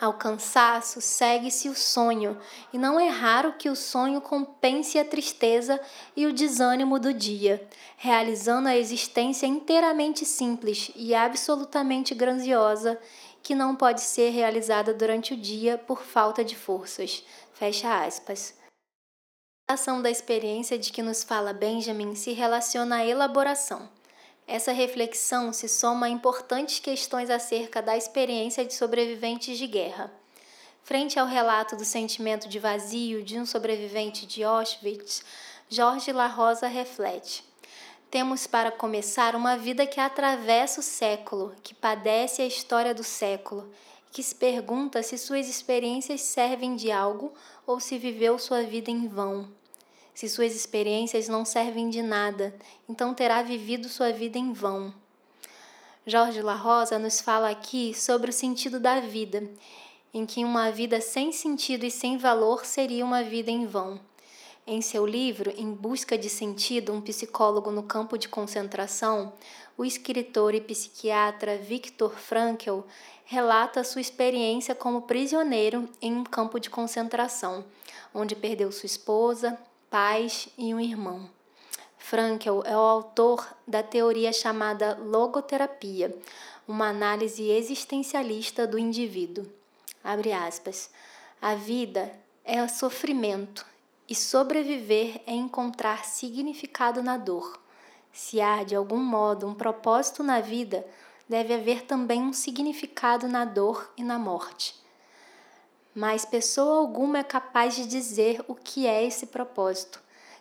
Ao 0.00 0.12
cansaço 0.12 1.00
segue-se 1.00 1.68
o 1.68 1.74
sonho, 1.74 2.38
e 2.72 2.78
não 2.78 3.00
é 3.00 3.08
raro 3.08 3.54
que 3.54 3.68
o 3.68 3.74
sonho 3.74 4.20
compense 4.20 4.96
a 4.96 5.04
tristeza 5.04 5.80
e 6.14 6.24
o 6.24 6.32
desânimo 6.32 7.00
do 7.00 7.12
dia, 7.12 7.66
realizando 7.96 8.68
a 8.68 8.76
existência 8.76 9.44
inteiramente 9.44 10.24
simples 10.24 10.92
e 10.94 11.16
absolutamente 11.16 12.14
grandiosa 12.14 12.96
que 13.42 13.56
não 13.56 13.74
pode 13.74 14.00
ser 14.00 14.30
realizada 14.30 14.94
durante 14.94 15.34
o 15.34 15.36
dia 15.36 15.76
por 15.76 16.02
falta 16.02 16.44
de 16.44 16.54
forças. 16.54 17.24
Fecha 17.52 18.04
aspas. 18.04 18.54
A 19.68 19.74
ação 19.74 20.00
da 20.00 20.10
experiência 20.10 20.78
de 20.78 20.92
que 20.92 21.02
nos 21.02 21.24
fala 21.24 21.52
Benjamin 21.52 22.14
se 22.14 22.32
relaciona 22.32 22.98
à 22.98 23.04
elaboração. 23.04 23.97
Essa 24.50 24.72
reflexão 24.72 25.52
se 25.52 25.68
soma 25.68 26.06
a 26.06 26.08
importantes 26.08 26.78
questões 26.78 27.28
acerca 27.28 27.82
da 27.82 27.98
experiência 27.98 28.64
de 28.64 28.72
sobreviventes 28.72 29.58
de 29.58 29.66
guerra. 29.66 30.10
Frente 30.82 31.18
ao 31.18 31.26
relato 31.26 31.76
do 31.76 31.84
sentimento 31.84 32.48
de 32.48 32.58
vazio 32.58 33.22
de 33.22 33.38
um 33.38 33.44
sobrevivente 33.44 34.24
de 34.24 34.42
Auschwitz, 34.42 35.22
Jorge 35.68 36.12
La 36.12 36.28
Rosa 36.28 36.66
reflete: 36.66 37.44
Temos 38.10 38.46
para 38.46 38.72
começar 38.72 39.36
uma 39.36 39.58
vida 39.58 39.86
que 39.86 40.00
atravessa 40.00 40.80
o 40.80 40.82
século, 40.82 41.54
que 41.62 41.74
padece 41.74 42.40
a 42.40 42.46
história 42.46 42.94
do 42.94 43.04
século, 43.04 43.70
que 44.10 44.22
se 44.22 44.34
pergunta 44.34 45.02
se 45.02 45.18
suas 45.18 45.46
experiências 45.46 46.22
servem 46.22 46.74
de 46.74 46.90
algo 46.90 47.34
ou 47.66 47.78
se 47.78 47.98
viveu 47.98 48.38
sua 48.38 48.62
vida 48.62 48.90
em 48.90 49.08
vão. 49.08 49.46
Se 50.18 50.28
suas 50.28 50.52
experiências 50.52 51.28
não 51.28 51.44
servem 51.44 51.88
de 51.88 52.02
nada, 52.02 52.52
então 52.88 53.14
terá 53.14 53.40
vivido 53.40 53.88
sua 53.88 54.10
vida 54.10 54.36
em 54.36 54.52
vão. 54.52 54.92
Jorge 56.04 56.42
La 56.42 56.56
Rosa 56.56 56.98
nos 56.98 57.20
fala 57.20 57.48
aqui 57.48 57.94
sobre 57.94 58.30
o 58.30 58.32
sentido 58.32 58.80
da 58.80 58.98
vida, 58.98 59.48
em 60.12 60.26
que 60.26 60.44
uma 60.44 60.72
vida 60.72 61.00
sem 61.00 61.30
sentido 61.30 61.86
e 61.86 61.90
sem 61.92 62.18
valor 62.18 62.66
seria 62.66 63.04
uma 63.04 63.22
vida 63.22 63.52
em 63.52 63.64
vão. 63.64 64.00
Em 64.66 64.82
seu 64.82 65.06
livro 65.06 65.54
Em 65.56 65.72
Busca 65.72 66.18
de 66.18 66.28
Sentido, 66.28 66.92
um 66.92 67.00
psicólogo 67.00 67.70
no 67.70 67.84
campo 67.84 68.18
de 68.18 68.28
concentração, 68.28 69.32
o 69.76 69.84
escritor 69.84 70.52
e 70.52 70.60
psiquiatra 70.60 71.56
Viktor 71.58 72.10
Frankl 72.10 72.80
relata 73.24 73.84
sua 73.84 74.00
experiência 74.00 74.74
como 74.74 75.02
prisioneiro 75.02 75.88
em 76.02 76.12
um 76.12 76.24
campo 76.24 76.58
de 76.58 76.68
concentração, 76.68 77.64
onde 78.12 78.34
perdeu 78.34 78.72
sua 78.72 78.86
esposa, 78.86 79.56
pais 79.90 80.48
e 80.56 80.74
um 80.74 80.80
irmão. 80.80 81.28
Frankl 81.96 82.62
é 82.64 82.76
o 82.76 82.80
autor 82.80 83.46
da 83.66 83.82
teoria 83.82 84.32
chamada 84.32 84.96
logoterapia, 84.96 86.16
uma 86.66 86.88
análise 86.88 87.50
existencialista 87.50 88.66
do 88.66 88.78
indivíduo. 88.78 89.46
Abre 90.02 90.32
aspas. 90.32 90.90
A 91.40 91.54
vida 91.54 92.12
é 92.44 92.66
sofrimento 92.66 93.66
e 94.08 94.14
sobreviver 94.14 95.20
é 95.26 95.32
encontrar 95.32 96.04
significado 96.04 97.02
na 97.02 97.16
dor. 97.16 97.60
Se 98.12 98.40
há, 98.40 98.64
de 98.64 98.74
algum 98.74 98.98
modo, 98.98 99.46
um 99.46 99.54
propósito 99.54 100.22
na 100.22 100.40
vida, 100.40 100.86
deve 101.28 101.52
haver 101.54 101.82
também 101.82 102.22
um 102.22 102.32
significado 102.32 103.28
na 103.28 103.44
dor 103.44 103.92
e 103.96 104.02
na 104.02 104.18
morte. 104.18 104.74
Mas 105.94 106.24
pessoa 106.24 106.78
alguma 106.78 107.18
é 107.18 107.24
capaz 107.24 107.74
de 107.74 107.86
dizer 107.86 108.44
o 108.46 108.54
que 108.54 108.86
é 108.86 109.04
esse 109.04 109.26
propósito. 109.26 110.00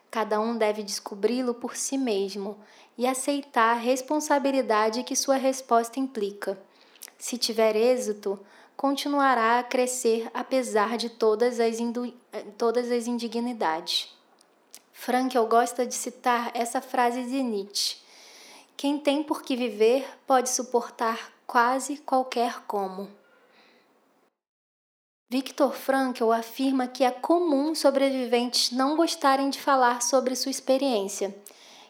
Cada 0.09 0.39
um 0.39 0.57
deve 0.57 0.83
descobri-lo 0.83 1.53
por 1.53 1.75
si 1.75 1.97
mesmo 1.97 2.57
e 2.97 3.05
aceitar 3.05 3.71
a 3.71 3.79
responsabilidade 3.79 5.03
que 5.03 5.15
sua 5.15 5.35
resposta 5.35 5.99
implica. 5.99 6.57
Se 7.17 7.37
tiver 7.37 7.75
êxito, 7.75 8.39
continuará 8.75 9.59
a 9.59 9.63
crescer 9.63 10.29
apesar 10.33 10.97
de 10.97 11.09
todas 11.09 11.59
as, 11.59 11.77
todas 12.57 12.91
as 12.91 13.07
indignidades. 13.07 14.15
Frankel 14.93 15.47
gosta 15.47 15.85
de 15.85 15.93
citar 15.93 16.51
essa 16.53 16.81
frase 16.81 17.23
de 17.23 17.43
Nietzsche: 17.43 17.97
Quem 18.75 18.99
tem 18.99 19.23
por 19.23 19.41
que 19.41 19.55
viver 19.55 20.07
pode 20.25 20.49
suportar 20.49 21.31
quase 21.45 21.97
qualquer 21.97 22.61
como. 22.67 23.09
Viktor 25.29 25.73
Frankl 25.73 26.31
afirma 26.31 26.87
que 26.87 27.03
é 27.03 27.11
comum 27.11 27.75
sobreviventes 27.75 28.71
não 28.71 28.95
gostarem 28.95 29.49
de 29.49 29.59
falar 29.59 30.01
sobre 30.01 30.33
sua 30.37 30.51
experiência. 30.51 31.35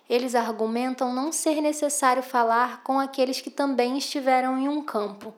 Eles 0.09 0.33
argumentam 0.33 1.13
não 1.13 1.31
ser 1.31 1.61
necessário 1.61 2.23
falar 2.23 2.81
com 2.81 2.99
aqueles 2.99 3.39
que 3.39 3.51
também 3.51 3.95
estiveram 3.95 4.57
em 4.57 4.67
um 4.67 4.81
campo. 4.81 5.35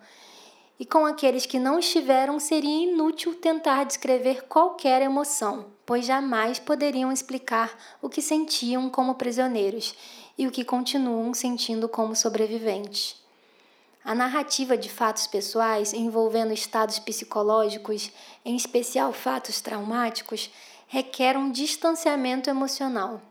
E 0.79 0.85
com 0.85 1.05
aqueles 1.05 1.45
que 1.45 1.59
não 1.59 1.77
estiveram 1.77 2.39
seria 2.39 2.89
inútil 2.89 3.35
tentar 3.35 3.83
descrever 3.83 4.45
qualquer 4.47 5.01
emoção, 5.01 5.65
pois 5.85 6.05
jamais 6.05 6.57
poderiam 6.57 7.11
explicar 7.11 7.77
o 8.01 8.07
que 8.07 8.21
sentiam 8.21 8.89
como 8.89 9.15
prisioneiros 9.15 9.93
e 10.37 10.47
o 10.47 10.51
que 10.51 10.63
continuam 10.63 11.33
sentindo 11.33 11.89
como 11.89 12.15
sobreviventes. 12.15 13.19
A 14.09 14.15
narrativa 14.15 14.75
de 14.75 14.89
fatos 14.89 15.27
pessoais 15.27 15.93
envolvendo 15.93 16.51
estados 16.51 16.97
psicológicos, 16.97 18.11
em 18.43 18.55
especial 18.55 19.13
fatos 19.13 19.61
traumáticos, 19.61 20.49
requer 20.87 21.37
um 21.37 21.51
distanciamento 21.51 22.49
emocional. 22.49 23.21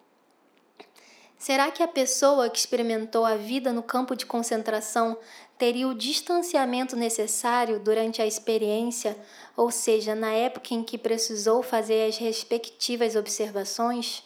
Será 1.36 1.72
que 1.72 1.82
a 1.82 1.88
pessoa 1.88 2.48
que 2.48 2.60
experimentou 2.60 3.24
a 3.24 3.34
vida 3.34 3.72
no 3.72 3.82
campo 3.82 4.14
de 4.14 4.24
concentração 4.24 5.18
teria 5.58 5.88
o 5.88 5.94
distanciamento 5.96 6.94
necessário 6.94 7.80
durante 7.80 8.22
a 8.22 8.26
experiência, 8.28 9.18
ou 9.56 9.72
seja, 9.72 10.14
na 10.14 10.30
época 10.30 10.74
em 10.74 10.84
que 10.84 10.96
precisou 10.96 11.60
fazer 11.60 12.08
as 12.08 12.18
respectivas 12.18 13.16
observações? 13.16 14.22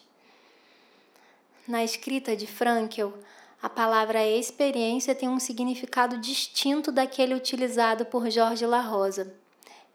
Na 1.67 1.83
escrita 1.83 2.37
de 2.37 2.47
Frankel, 2.47 3.15
a 3.63 3.69
palavra 3.69 4.27
experiência 4.27 5.15
tem 5.15 5.29
um 5.29 5.39
significado 5.39 6.19
distinto 6.19 6.91
daquele 6.91 7.33
utilizado 7.33 8.05
por 8.05 8.29
Jorge 8.29 8.67
La 8.67 8.81
Rosa. 8.81 9.33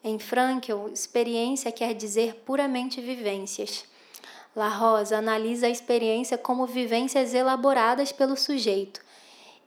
Em 0.02 0.18
Frankel, 0.18 0.88
experiência 0.88 1.70
quer 1.70 1.94
dizer 1.94 2.36
puramente 2.46 3.02
vivências. 3.02 3.84
La 4.56 4.70
Rosa 4.70 5.18
analisa 5.18 5.68
a 5.68 5.70
experiência 5.70 6.38
como 6.38 6.66
vivências 6.66 7.34
elaboradas 7.34 8.14
pelo 8.14 8.38
sujeito. 8.38 9.02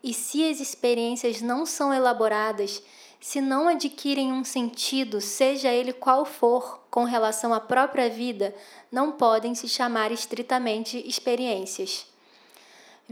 E 0.02 0.14
se 0.14 0.48
as 0.48 0.60
experiências 0.60 1.42
não 1.42 1.66
são 1.66 1.92
elaboradas, 1.92 2.82
se 3.20 3.42
não 3.42 3.68
adquirem 3.68 4.32
um 4.32 4.44
sentido, 4.44 5.20
seja 5.20 5.68
ele 5.68 5.92
qual 5.92 6.24
for, 6.24 6.86
com 6.90 7.04
relação 7.04 7.52
à 7.52 7.60
própria 7.60 8.08
vida, 8.08 8.54
não 8.90 9.12
podem 9.12 9.54
se 9.54 9.68
chamar 9.68 10.10
estritamente 10.10 11.06
experiências. 11.06 12.09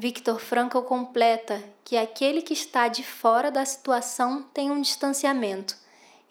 Victor 0.01 0.39
Frankl 0.39 0.83
completa 0.83 1.61
que 1.83 1.97
aquele 1.97 2.41
que 2.41 2.53
está 2.53 2.87
de 2.87 3.03
fora 3.03 3.51
da 3.51 3.65
situação 3.65 4.45
tem 4.55 4.71
um 4.71 4.81
distanciamento, 4.81 5.77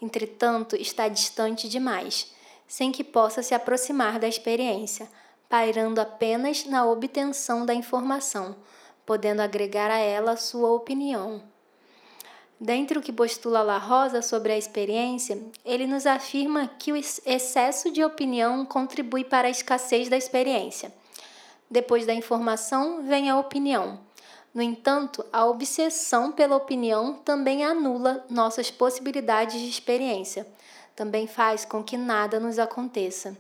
entretanto, 0.02 0.78
está 0.78 1.10
distante 1.10 1.68
demais, 1.68 2.32
sem 2.66 2.94
que 2.94 3.04
possa 3.04 3.44
se 3.44 3.54
aproximar 3.54 4.20
da 4.20 4.28
experiência, 4.30 5.10
pairando 5.50 6.00
apenas 6.00 6.64
na 6.66 6.86
obtenção 6.86 7.66
da 7.66 7.74
informação, 7.74 8.56
podendo 9.06 9.42
agregar 9.42 9.92
a 9.92 9.98
ela 9.98 10.38
sua 10.38 10.72
opinião. 10.72 11.44
Dentre 12.58 12.98
o 12.98 13.02
que 13.02 13.12
postula 13.12 13.62
La 13.64 13.80
Rosa 13.80 14.22
sobre 14.22 14.54
a 14.54 14.58
experiência, 14.58 15.38
ele 15.66 15.86
nos 15.86 16.06
afirma 16.06 16.72
que 16.80 16.94
o 16.94 16.96
excesso 16.96 17.92
de 17.92 18.02
opinião 18.02 18.66
contribui 18.66 19.26
para 19.26 19.50
a 19.50 19.52
escassez 19.52 20.08
da 20.08 20.16
experiência. 20.16 20.90
Depois 21.70 22.06
da 22.06 22.14
informação 22.14 23.04
vem 23.04 23.30
a 23.30 23.38
opinião. 23.38 24.00
No 24.54 24.62
entanto, 24.62 25.26
a 25.32 25.46
obsessão 25.46 26.32
pela 26.32 26.56
opinião 26.56 27.14
também 27.14 27.64
anula 27.64 28.26
nossas 28.30 28.72
possibilidades 28.72 29.62
de 29.62 29.70
experiência, 29.70 30.48
também 30.96 31.28
faz 31.28 31.64
com 31.64 31.84
que 31.84 31.96
nada 31.96 32.40
nos 32.40 32.58
aconteça. 32.58 33.38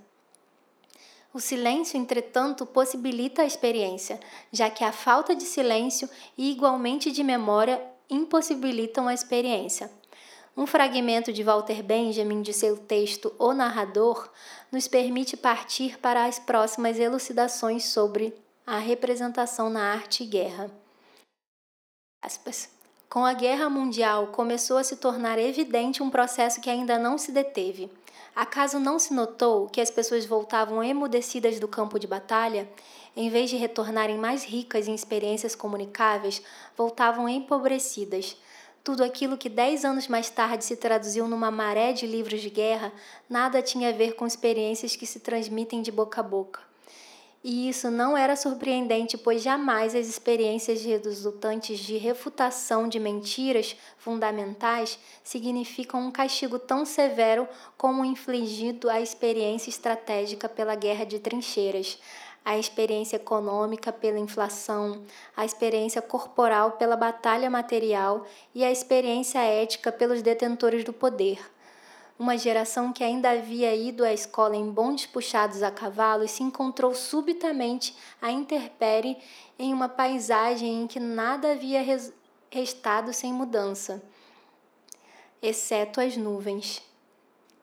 O 1.33 1.39
silêncio, 1.39 1.97
entretanto, 1.97 2.65
possibilita 2.65 3.41
a 3.41 3.45
experiência, 3.45 4.19
já 4.51 4.69
que 4.69 4.83
a 4.83 4.91
falta 4.91 5.35
de 5.35 5.43
silêncio 5.43 6.09
e 6.37 6.51
igualmente 6.51 7.11
de 7.11 7.23
memória 7.23 7.81
impossibilitam 8.09 9.07
a 9.07 9.13
experiência. 9.13 9.91
Um 10.57 10.65
fragmento 10.65 11.31
de 11.31 11.43
Walter 11.43 11.83
Benjamin 11.83 12.41
de 12.41 12.51
seu 12.51 12.75
texto 12.75 13.31
O 13.37 13.53
Narrador 13.53 14.27
nos 14.71 14.87
permite 14.87 15.37
partir 15.37 15.99
para 15.99 16.25
as 16.25 16.39
próximas 16.39 16.97
elucidações 16.97 17.85
sobre 17.85 18.33
a 18.65 18.79
representação 18.79 19.69
na 19.69 19.93
arte 19.93 20.23
e 20.23 20.25
guerra. 20.25 20.71
Aspas. 22.23 22.71
Com 23.07 23.23
a 23.23 23.33
Guerra 23.33 23.69
Mundial, 23.69 24.27
começou 24.27 24.77
a 24.77 24.83
se 24.83 24.95
tornar 24.95 25.37
evidente 25.37 26.01
um 26.01 26.09
processo 26.09 26.59
que 26.59 26.71
ainda 26.71 26.97
não 26.97 27.19
se 27.19 27.31
deteve. 27.31 27.91
Acaso 28.35 28.79
não 28.79 28.97
se 28.97 29.13
notou 29.13 29.67
que 29.67 29.79
as 29.79 29.91
pessoas 29.91 30.25
voltavam 30.25 30.83
emudecidas 30.83 31.59
do 31.59 31.67
campo 31.67 31.99
de 31.99 32.07
batalha? 32.07 32.67
Em 33.15 33.29
vez 33.29 33.51
de 33.51 33.57
retornarem 33.57 34.17
mais 34.17 34.43
ricas 34.43 34.87
em 34.87 34.95
experiências 34.95 35.53
comunicáveis, 35.53 36.41
voltavam 36.75 37.29
empobrecidas 37.29 38.35
tudo 38.88 39.04
aquilo 39.04 39.38
que 39.38 39.50
dez 39.50 39.84
anos 39.84 40.08
mais 40.08 40.30
tarde 40.30 40.63
se 40.63 40.78
traduziu 40.78 41.28
numa 41.28 41.52
maré 41.52 41.91
de 41.91 42.08
livros 42.08 42.41
de 42.41 42.50
guerra 42.50 42.93
nada 43.30 43.62
tinha 43.62 43.89
a 43.89 43.91
ver 43.91 44.15
com 44.15 44.26
experiências 44.26 44.95
que 44.95 45.06
se 45.06 45.19
transmitem 45.19 45.82
de 45.82 45.91
boca 45.91 46.21
a 46.21 46.23
boca. 46.23 46.62
E 47.43 47.67
isso 47.67 47.91
não 47.91 48.17
era 48.17 48.38
surpreendente, 48.38 49.17
pois 49.17 49.41
jamais 49.41 49.93
as 49.93 50.08
experiências 50.08 50.86
resultantes 50.86 51.80
de 51.80 51.97
refutação 51.97 52.88
de 52.88 52.97
mentiras 52.97 53.76
fundamentais 53.97 54.97
significam 55.21 56.08
um 56.08 56.12
castigo 56.12 56.58
tão 56.58 56.86
severo 56.86 57.45
como 57.78 58.04
o 58.04 58.06
infligido 58.06 58.89
à 58.89 59.02
experiência 59.02 59.69
estratégica 59.69 60.47
pela 60.47 60.76
guerra 60.76 61.06
de 61.06 61.19
trincheiras, 61.19 62.00
a 62.47 62.57
experiência 62.57 63.17
econômica 63.17 63.91
pela 63.91 64.17
inflação, 64.17 65.03
a 65.36 65.43
experiência 65.43 66.01
corporal 66.01 66.71
pela 66.71 66.95
batalha 66.95 67.49
material 67.49 68.25
e 68.55 68.63
a 68.63 68.71
experiência 68.71 69.39
ética 69.39 69.91
pelos 69.91 70.21
detentores 70.21 70.86
do 70.86 70.93
poder. 70.93 71.41
Uma 72.17 72.38
geração 72.38 72.93
que 72.93 73.03
ainda 73.03 73.31
havia 73.31 73.75
ido 73.75 74.01
à 74.01 74.13
escola 74.13 74.55
em 74.55 74.71
bondes 74.71 75.05
puxados 75.05 75.62
a 75.62 75.69
cavalo 75.69 76.23
e 76.23 76.29
se 76.29 76.41
encontrou 76.41 76.95
subitamente 76.95 77.93
à 78.21 78.31
interpere 78.31 79.17
em 79.60 79.73
uma 79.73 79.89
paisagem 79.89 80.83
em 80.83 80.88
que 80.88 81.01
nada 81.01 81.51
havia 81.51 81.83
restado 82.49 83.12
sem 83.12 83.33
mudança, 83.33 84.01
exceto 85.41 85.99
as 85.99 86.15
nuvens 86.15 86.81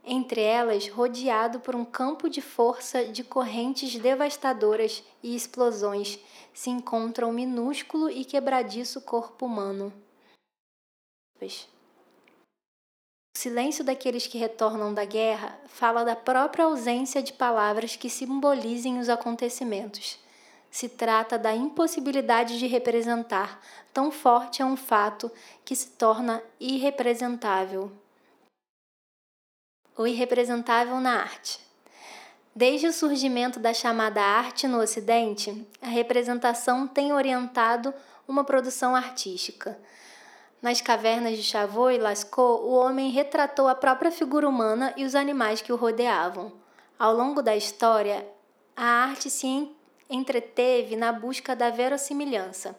entre 0.06 0.40
elas 0.40 0.88
rodeado 0.88 1.60
por 1.60 1.74
um 1.74 1.84
campo 1.84 2.28
de 2.28 2.42
força 2.42 3.04
de 3.06 3.24
correntes 3.24 3.98
devastadoras 3.98 5.02
e 5.22 5.34
explosões, 5.34 6.18
se 6.52 6.70
encontra 6.70 7.26
um 7.26 7.32
minúsculo 7.32 8.10
e 8.10 8.24
quebradiço 8.24 9.00
corpo 9.00 9.46
humano. 9.46 9.92
O 13.36 13.38
silêncio 13.38 13.82
daqueles 13.82 14.26
que 14.26 14.38
retornam 14.38 14.94
da 14.94 15.04
guerra 15.04 15.58
fala 15.66 16.04
da 16.04 16.14
própria 16.14 16.66
ausência 16.66 17.22
de 17.22 17.32
palavras 17.32 17.96
que 17.96 18.08
simbolizem 18.08 18.98
os 18.98 19.08
acontecimentos. 19.08 20.18
Se 20.70 20.88
trata 20.88 21.38
da 21.38 21.54
impossibilidade 21.54 22.58
de 22.58 22.66
representar. 22.66 23.60
Tão 23.92 24.10
forte 24.10 24.60
é 24.60 24.64
um 24.64 24.76
fato 24.76 25.30
que 25.64 25.74
se 25.76 25.90
torna 25.90 26.42
irrepresentável. 26.58 27.92
O 29.96 30.08
irrepresentável 30.08 30.98
na 30.98 31.20
arte. 31.20 31.60
Desde 32.52 32.88
o 32.88 32.92
surgimento 32.92 33.60
da 33.60 33.72
chamada 33.72 34.20
arte 34.20 34.66
no 34.66 34.80
Ocidente, 34.80 35.64
a 35.80 35.86
representação 35.86 36.88
tem 36.88 37.12
orientado 37.12 37.94
uma 38.26 38.42
produção 38.42 38.96
artística. 38.96 39.78
Nas 40.60 40.80
cavernas 40.80 41.36
de 41.36 41.44
Chavot 41.44 41.94
e 41.94 41.98
Lascaux, 41.98 42.64
o 42.64 42.72
homem 42.72 43.12
retratou 43.12 43.68
a 43.68 43.74
própria 43.74 44.10
figura 44.10 44.48
humana 44.48 44.92
e 44.96 45.04
os 45.04 45.14
animais 45.14 45.62
que 45.62 45.72
o 45.72 45.76
rodeavam. 45.76 46.52
Ao 46.98 47.14
longo 47.14 47.40
da 47.40 47.54
história, 47.54 48.26
a 48.76 48.84
arte 48.84 49.30
se 49.30 49.70
entreteve 50.10 50.96
na 50.96 51.12
busca 51.12 51.54
da 51.54 51.70
verossimilhança. 51.70 52.76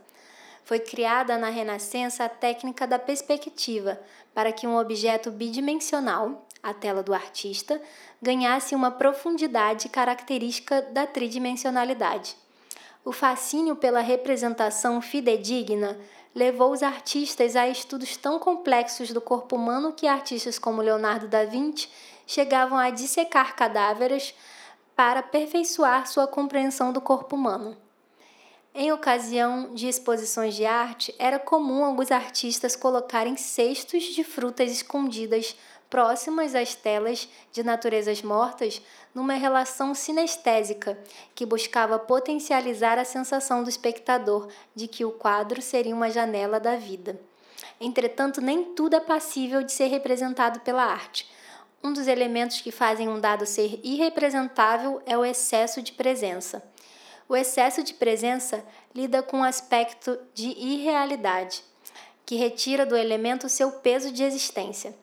Foi 0.66 0.80
criada 0.80 1.38
na 1.38 1.50
Renascença 1.50 2.26
a 2.26 2.30
técnica 2.30 2.86
da 2.86 3.00
perspectiva, 3.00 4.02
para 4.34 4.52
que 4.52 4.68
um 4.68 4.76
objeto 4.78 5.32
bidimensional, 5.32 6.45
a 6.66 6.74
tela 6.74 7.04
do 7.04 7.14
artista, 7.14 7.80
ganhasse 8.20 8.74
uma 8.74 8.90
profundidade 8.90 9.88
característica 9.88 10.82
da 10.82 11.06
tridimensionalidade. 11.06 12.36
O 13.04 13.12
fascínio 13.12 13.76
pela 13.76 14.00
representação 14.00 15.00
fidedigna 15.00 15.96
levou 16.34 16.72
os 16.72 16.82
artistas 16.82 17.56
a 17.56 17.68
estudos 17.68 18.18
tão 18.18 18.40
complexos 18.40 19.12
do 19.12 19.22
corpo 19.22 19.56
humano 19.56 19.94
que 19.94 20.08
artistas 20.08 20.58
como 20.58 20.82
Leonardo 20.82 21.28
da 21.28 21.46
Vinci 21.46 21.88
chegavam 22.26 22.80
a 22.80 22.90
dissecar 22.90 23.56
cadáveres 23.56 24.34
para 24.96 25.20
aperfeiçoar 25.20 26.08
sua 26.08 26.26
compreensão 26.26 26.92
do 26.92 27.00
corpo 27.00 27.36
humano. 27.36 27.78
Em 28.78 28.92
ocasião 28.92 29.74
de 29.74 29.88
exposições 29.88 30.54
de 30.56 30.66
arte, 30.66 31.16
era 31.18 31.40
comum 31.40 31.86
alguns 31.86 32.12
artistas 32.12 32.76
colocarem 32.76 33.38
cestos 33.38 34.04
de 34.04 34.22
frutas 34.22 34.70
escondidas 34.70 35.56
próximas 35.90 36.56
às 36.56 36.76
telas 36.76 37.30
de 37.52 37.64
naturezas 37.64 38.22
mortas 38.22 38.82
numa 39.14 39.34
relação 39.34 39.96
sinestésica 39.96 40.98
que 41.34 41.46
buscava 41.46 41.98
potencializar 41.98 42.98
a 42.98 43.06
sensação 43.06 43.64
do 43.64 43.70
espectador 43.70 44.48
de 44.76 44.88
que 44.88 45.06
o 45.06 45.12
quadro 45.12 45.62
seria 45.62 45.96
uma 45.96 46.10
janela 46.10 46.60
da 46.60 46.76
vida. 46.76 47.20
Entretanto, 47.80 48.42
nem 48.42 48.64
tudo 48.74 48.96
é 48.96 49.00
passível 49.00 49.64
de 49.64 49.72
ser 49.72 49.88
representado 49.88 50.60
pela 50.62 50.84
arte. 50.84 51.30
Um 51.84 51.94
dos 51.94 52.08
elementos 52.08 52.62
que 52.62 52.72
fazem 52.72 53.08
um 53.08 53.20
dado 53.20 53.46
ser 53.46 53.80
irrepresentável 53.84 55.02
é 55.06 55.18
o 55.18 55.24
excesso 55.24 55.82
de 55.82 55.92
presença. 55.92 56.64
O 57.28 57.36
excesso 57.36 57.84
de 57.84 57.94
presença 57.94 58.64
lida 58.94 59.22
com 59.22 59.42
o 59.42 59.44
aspecto 59.44 60.18
de 60.34 60.48
irrealidade, 60.48 61.64
que 62.26 62.36
retira 62.36 62.86
do 62.86 62.98
elemento 62.98 63.50
seu 63.50 63.72
peso 63.72 64.12
de 64.12 64.24
existência. 64.24 64.96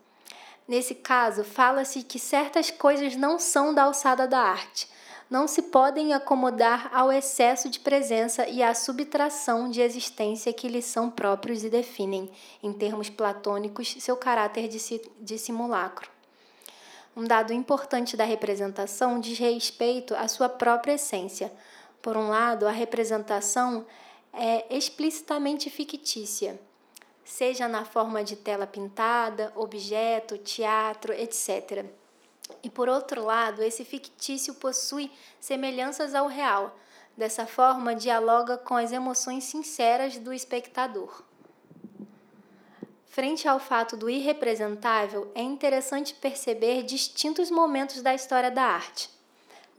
Nesse 0.66 0.94
caso, 0.94 1.42
fala-se 1.42 2.02
que 2.02 2.18
certas 2.18 2.70
coisas 2.70 3.16
não 3.16 3.38
são 3.38 3.74
da 3.74 3.82
alçada 3.84 4.26
da 4.26 4.38
arte, 4.38 4.88
não 5.28 5.48
se 5.48 5.62
podem 5.62 6.12
acomodar 6.12 6.90
ao 6.92 7.10
excesso 7.10 7.68
de 7.68 7.80
presença 7.80 8.46
e 8.46 8.62
à 8.62 8.74
subtração 8.74 9.70
de 9.70 9.80
existência 9.80 10.52
que 10.52 10.68
lhes 10.68 10.84
são 10.84 11.10
próprios 11.10 11.64
e 11.64 11.70
definem, 11.70 12.30
em 12.62 12.72
termos 12.72 13.08
platônicos, 13.08 13.96
seu 13.98 14.16
caráter 14.16 14.68
de, 14.68 15.00
de 15.18 15.38
simulacro. 15.38 16.10
Um 17.16 17.24
dado 17.24 17.52
importante 17.52 18.16
da 18.16 18.24
representação 18.24 19.18
diz 19.18 19.38
respeito 19.38 20.14
à 20.14 20.28
sua 20.28 20.48
própria 20.48 20.94
essência. 20.94 21.52
Por 22.00 22.16
um 22.16 22.28
lado, 22.28 22.66
a 22.66 22.70
representação 22.70 23.86
é 24.32 24.64
explicitamente 24.74 25.68
fictícia, 25.68 26.58
seja 27.24 27.68
na 27.68 27.84
forma 27.84 28.24
de 28.24 28.36
tela 28.36 28.66
pintada, 28.66 29.52
objeto, 29.54 30.38
teatro, 30.38 31.12
etc. 31.12 31.84
E 32.62 32.70
por 32.70 32.88
outro 32.88 33.24
lado, 33.24 33.62
esse 33.62 33.84
fictício 33.84 34.54
possui 34.54 35.10
semelhanças 35.40 36.14
ao 36.14 36.26
real. 36.26 36.76
Dessa 37.16 37.46
forma, 37.46 37.94
dialoga 37.94 38.56
com 38.56 38.74
as 38.74 38.90
emoções 38.90 39.44
sinceras 39.44 40.18
do 40.18 40.32
espectador. 40.32 41.22
Frente 43.06 43.46
ao 43.46 43.58
fato 43.58 43.94
do 43.94 44.08
irrepresentável, 44.08 45.30
é 45.34 45.42
interessante 45.42 46.14
perceber 46.14 46.82
distintos 46.82 47.50
momentos 47.50 48.00
da 48.00 48.14
história 48.14 48.50
da 48.50 48.62
arte. 48.62 49.11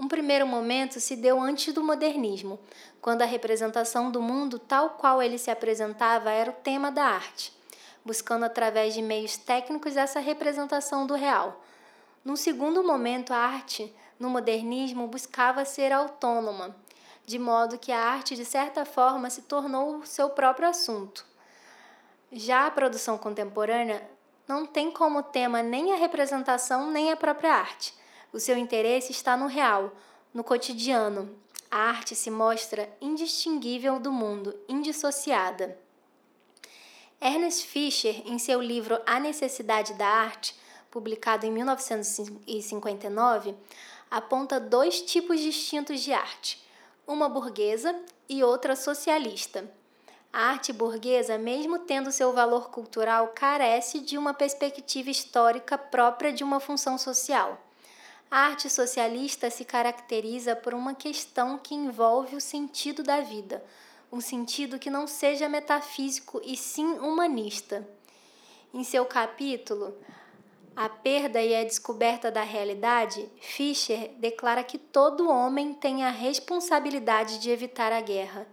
Um 0.04 0.08
primeiro 0.10 0.46
momento 0.46 1.00
se 1.00 1.16
deu 1.16 1.40
antes 1.40 1.74
do 1.74 1.82
modernismo, 1.82 2.60
quando 3.02 3.22
a 3.22 3.26
representação 3.26 4.12
do 4.12 4.22
mundo 4.22 4.60
tal 4.60 4.90
qual 4.90 5.24
ele 5.24 5.38
se 5.38 5.50
apresentava 5.50 6.30
era 6.30 6.52
o 6.52 6.56
tema 6.56 6.92
da 6.92 7.06
arte, 7.06 7.54
buscando 8.04 8.44
através 8.44 8.94
de 8.94 9.02
meios 9.02 9.38
técnicos 9.38 9.96
essa 9.96 10.20
representação 10.20 11.08
do 11.08 11.16
real. 11.16 11.64
Num 12.26 12.36
segundo 12.36 12.84
momento, 12.84 13.32
a 13.34 13.38
arte, 13.38 13.96
no 14.20 14.30
modernismo, 14.30 15.08
buscava 15.08 15.64
ser 15.64 15.94
autônoma, 15.94 16.76
de 17.26 17.40
modo 17.40 17.80
que 17.80 17.94
a 17.94 18.04
arte, 18.04 18.36
de 18.36 18.44
certa 18.44 18.84
forma, 18.84 19.30
se 19.30 19.44
tornou 19.44 20.00
o 20.00 20.06
seu 20.06 20.30
próprio 20.32 20.68
assunto 20.68 21.26
já 22.36 22.66
a 22.66 22.72
produção 22.72 23.16
contemporânea 23.16 24.02
não 24.48 24.66
tem 24.66 24.90
como 24.90 25.22
tema 25.22 25.62
nem 25.62 25.94
a 25.94 25.96
representação 25.96 26.90
nem 26.90 27.12
a 27.12 27.16
própria 27.16 27.54
arte. 27.54 27.94
O 28.34 28.40
seu 28.40 28.58
interesse 28.58 29.12
está 29.12 29.38
no 29.38 29.46
real, 29.46 29.94
no 30.34 30.44
cotidiano. 30.44 31.38
A 31.70 31.78
arte 31.78 32.16
se 32.16 32.32
mostra 32.32 32.90
indistinguível 33.00 34.00
do 34.00 34.12
mundo, 34.12 34.60
indissociada. 34.68 35.78
Ernest 37.22 37.68
Fischer, 37.68 38.24
em 38.26 38.40
seu 38.40 38.60
livro 38.60 39.00
A 39.06 39.20
Necessidade 39.20 39.94
da 39.94 40.08
Arte, 40.08 40.56
publicado 40.90 41.46
em 41.46 41.52
1959, 41.52 43.54
aponta 44.10 44.60
dois 44.60 45.00
tipos 45.00 45.40
distintos 45.40 46.02
de 46.02 46.12
arte: 46.12 46.60
uma 47.06 47.30
burguesa 47.30 47.96
e 48.28 48.44
outra 48.44 48.76
socialista. 48.76 49.72
A 50.34 50.48
arte 50.48 50.74
burguesa, 50.74 51.38
mesmo 51.38 51.78
tendo 51.78 52.12
seu 52.12 52.34
valor 52.34 52.72
cultural, 52.72 53.28
carece 53.36 54.00
de 54.00 54.18
uma 54.18 54.34
perspectiva 54.34 55.12
histórica 55.12 55.78
própria 55.78 56.34
de 56.34 56.44
uma 56.44 56.60
função 56.60 56.98
social. 56.98 57.63
A 58.34 58.48
arte 58.48 58.68
socialista 58.68 59.52
se 59.52 59.64
caracteriza 59.64 60.56
por 60.56 60.74
uma 60.74 60.96
questão 60.96 61.56
que 61.56 61.76
envolve 61.76 62.36
o 62.36 62.42
sentido 62.42 63.04
da 63.04 63.22
vida, 63.22 63.64
um 64.12 64.20
sentido 64.20 64.80
que 64.80 64.90
não 64.90 65.06
seja 65.06 65.48
metafísico 65.48 66.42
e 66.44 66.58
sim 66.58 66.94
humanista. 66.94 67.88
Em 68.74 68.84
seu 68.84 69.06
capítulo 69.06 69.96
A 70.76 70.90
Perda 70.90 71.44
e 71.44 71.56
a 71.56 71.64
Descoberta 71.64 72.32
da 72.32 72.42
Realidade, 72.42 73.30
Fischer 73.40 74.10
declara 74.18 74.64
que 74.64 74.80
todo 74.80 75.30
homem 75.30 75.72
tem 75.72 76.04
a 76.04 76.10
responsabilidade 76.10 77.38
de 77.38 77.52
evitar 77.52 77.92
a 77.92 78.02
guerra 78.02 78.48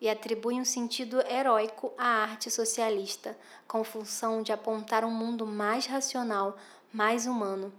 e 0.00 0.08
atribui 0.08 0.54
um 0.54 0.64
sentido 0.64 1.20
heróico 1.28 1.92
à 1.98 2.22
arte 2.22 2.48
socialista, 2.48 3.36
com 3.66 3.82
função 3.82 4.40
de 4.40 4.52
apontar 4.52 5.04
um 5.04 5.10
mundo 5.10 5.44
mais 5.44 5.84
racional, 5.84 6.56
mais 6.92 7.26
humano. 7.26 7.72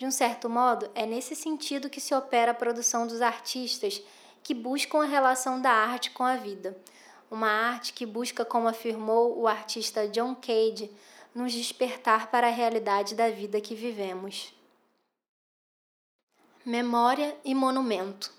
De 0.00 0.06
um 0.06 0.10
certo 0.10 0.48
modo, 0.48 0.90
é 0.94 1.04
nesse 1.04 1.36
sentido 1.36 1.90
que 1.90 2.00
se 2.00 2.14
opera 2.14 2.52
a 2.52 2.54
produção 2.54 3.06
dos 3.06 3.20
artistas 3.20 4.02
que 4.42 4.54
buscam 4.54 5.02
a 5.02 5.06
relação 5.06 5.60
da 5.60 5.70
arte 5.70 6.10
com 6.12 6.24
a 6.24 6.36
vida. 6.36 6.74
Uma 7.30 7.50
arte 7.50 7.92
que 7.92 8.06
busca, 8.06 8.42
como 8.42 8.66
afirmou 8.66 9.38
o 9.38 9.46
artista 9.46 10.08
John 10.08 10.34
Cage, 10.34 10.90
nos 11.34 11.52
despertar 11.52 12.30
para 12.30 12.46
a 12.46 12.50
realidade 12.50 13.14
da 13.14 13.28
vida 13.28 13.60
que 13.60 13.74
vivemos. 13.74 14.54
Memória 16.64 17.36
e 17.44 17.54
monumento. 17.54 18.32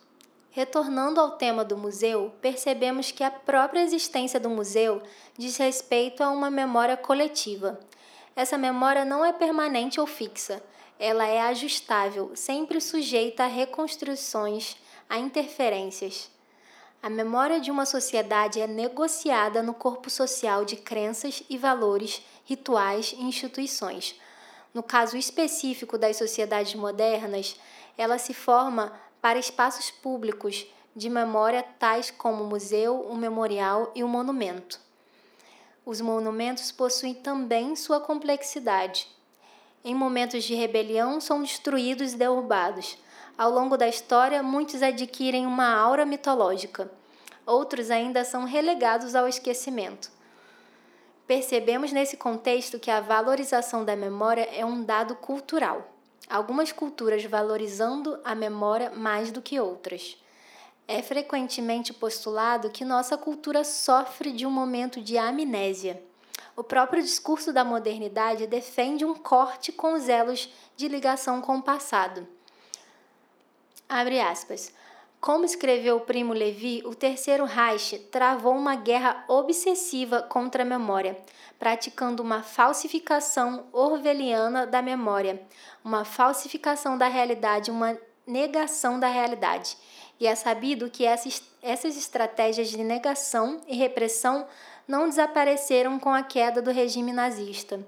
Retornando 0.50 1.21
ao 1.21 1.38
tema 1.38 1.63
do 1.63 1.78
museu, 1.78 2.34
percebemos 2.41 3.12
que 3.12 3.24
a 3.24 3.30
própria 3.30 3.84
existência 3.84 4.39
do 4.39 4.50
museu 4.50 5.04
diz 5.38 5.58
respeito 5.58 6.24
a 6.24 6.32
uma 6.32 6.50
memória 6.50 6.97
coletiva. 6.97 7.80
Essa 8.36 8.58
memória 8.58 9.06
não 9.06 9.24
é 9.24 9.32
permanente 9.32 10.00
ou 10.00 10.08
fixa, 10.08 10.63
ela 11.03 11.25
é 11.25 11.41
ajustável, 11.41 12.35
sempre 12.35 12.79
sujeita 12.79 13.45
a 13.45 13.47
reconstruções, 13.47 14.77
a 15.09 15.17
interferências. 15.17 16.29
A 17.01 17.09
memória 17.09 17.59
de 17.59 17.71
uma 17.71 17.87
sociedade 17.87 18.61
é 18.61 18.67
negociada 18.67 19.63
no 19.63 19.73
corpo 19.73 20.11
social 20.11 20.63
de 20.63 20.75
crenças 20.75 21.41
e 21.49 21.57
valores, 21.57 22.21
rituais 22.45 23.15
e 23.17 23.23
instituições. 23.23 24.13
No 24.75 24.83
caso 24.83 25.17
específico 25.17 25.97
das 25.97 26.17
sociedades 26.17 26.75
modernas, 26.75 27.59
ela 27.97 28.19
se 28.19 28.35
forma 28.35 28.93
para 29.19 29.39
espaços 29.39 29.89
públicos 29.89 30.67
de 30.95 31.09
memória 31.09 31.63
tais 31.79 32.11
como 32.11 32.43
o 32.43 32.47
museu, 32.47 33.01
o 33.09 33.17
memorial 33.17 33.91
e 33.95 34.03
o 34.03 34.07
monumento. 34.07 34.79
Os 35.83 35.99
monumentos 35.99 36.71
possuem 36.71 37.15
também 37.15 37.75
sua 37.75 37.99
complexidade. 37.99 39.07
Em 39.84 39.96
momentos 39.96 40.44
de 40.44 40.54
rebelião, 40.54 41.20
são 41.20 41.41
destruídos 41.41 42.13
e 42.13 42.17
derrubados. 42.17 42.98
Ao 43.36 43.50
longo 43.50 43.76
da 43.76 43.88
história, 43.88 44.44
muitos 44.44 44.84
adquirem 44.84 45.48
uma 45.48 45.74
aura 45.74 46.06
mitológica. 46.06 46.91
outros 47.46 47.89
ainda 47.89 48.24
são 48.24 48.46
relegados 48.46 49.15
ao 49.15 49.28
esquecimento. 49.28 50.12
Percebemos 51.26 51.91
nesse 51.91 52.15
contexto 52.15 52.78
que 52.78 52.91
a 52.91 53.02
valorização 53.02 53.84
da 53.84 53.96
memória 53.96 54.48
é 54.54 54.63
um 54.63 54.84
dado 54.84 55.15
cultural. 55.15 55.89
Algumas 56.30 56.72
culturas 56.72 57.26
valorizando 57.26 58.20
a 58.24 58.36
memória 58.36 58.91
mais 58.91 59.32
do 59.32 59.41
que 59.41 59.60
outras. 59.60 60.17
É 60.88 61.02
frequentemente 61.02 61.94
postulado 61.94 62.70
que 62.70 62.86
nossa 62.86 63.17
cultura 63.17 63.63
sofre 63.63 64.32
de 64.32 64.46
um 64.46 64.52
momento 64.52 65.02
de 65.02 65.17
amnésia. 65.17 66.04
O 66.55 66.63
próprio 66.63 67.01
discurso 67.01 67.53
da 67.53 67.63
modernidade 67.63 68.45
defende 68.47 69.05
um 69.05 69.15
corte 69.15 69.71
com 69.71 69.93
os 69.93 70.09
elos 70.09 70.49
de 70.75 70.87
ligação 70.87 71.41
com 71.41 71.57
o 71.57 71.61
passado. 71.61 72.27
Abre 73.87 74.19
aspas. 74.19 74.73
Como 75.21 75.45
escreveu 75.45 75.97
o 75.97 76.01
primo 76.01 76.33
Levi, 76.33 76.81
o 76.83 76.95
terceiro 76.95 77.45
Reich 77.45 77.99
travou 78.11 78.55
uma 78.55 78.75
guerra 78.75 79.23
obsessiva 79.27 80.23
contra 80.23 80.63
a 80.63 80.65
memória, 80.65 81.15
praticando 81.59 82.23
uma 82.23 82.41
falsificação 82.41 83.67
orwelliana 83.71 84.65
da 84.65 84.81
memória, 84.81 85.39
uma 85.83 86.03
falsificação 86.03 86.97
da 86.97 87.07
realidade, 87.07 87.69
uma 87.69 87.95
negação 88.25 88.99
da 88.99 89.07
realidade. 89.07 89.77
E 90.21 90.27
é 90.27 90.36
sabido 90.36 90.88
que 90.88 91.03
essas, 91.03 91.41
essas 91.63 91.97
estratégias 91.97 92.69
de 92.69 92.77
negação 92.84 93.60
e 93.67 93.75
repressão 93.75 94.45
não 94.88 95.10
desapareceram 95.10 95.97
com 95.97 96.13
a 96.13 96.21
queda 96.21 96.62
do 96.62 96.69
regime 96.69 97.12
nazista. 97.12 97.79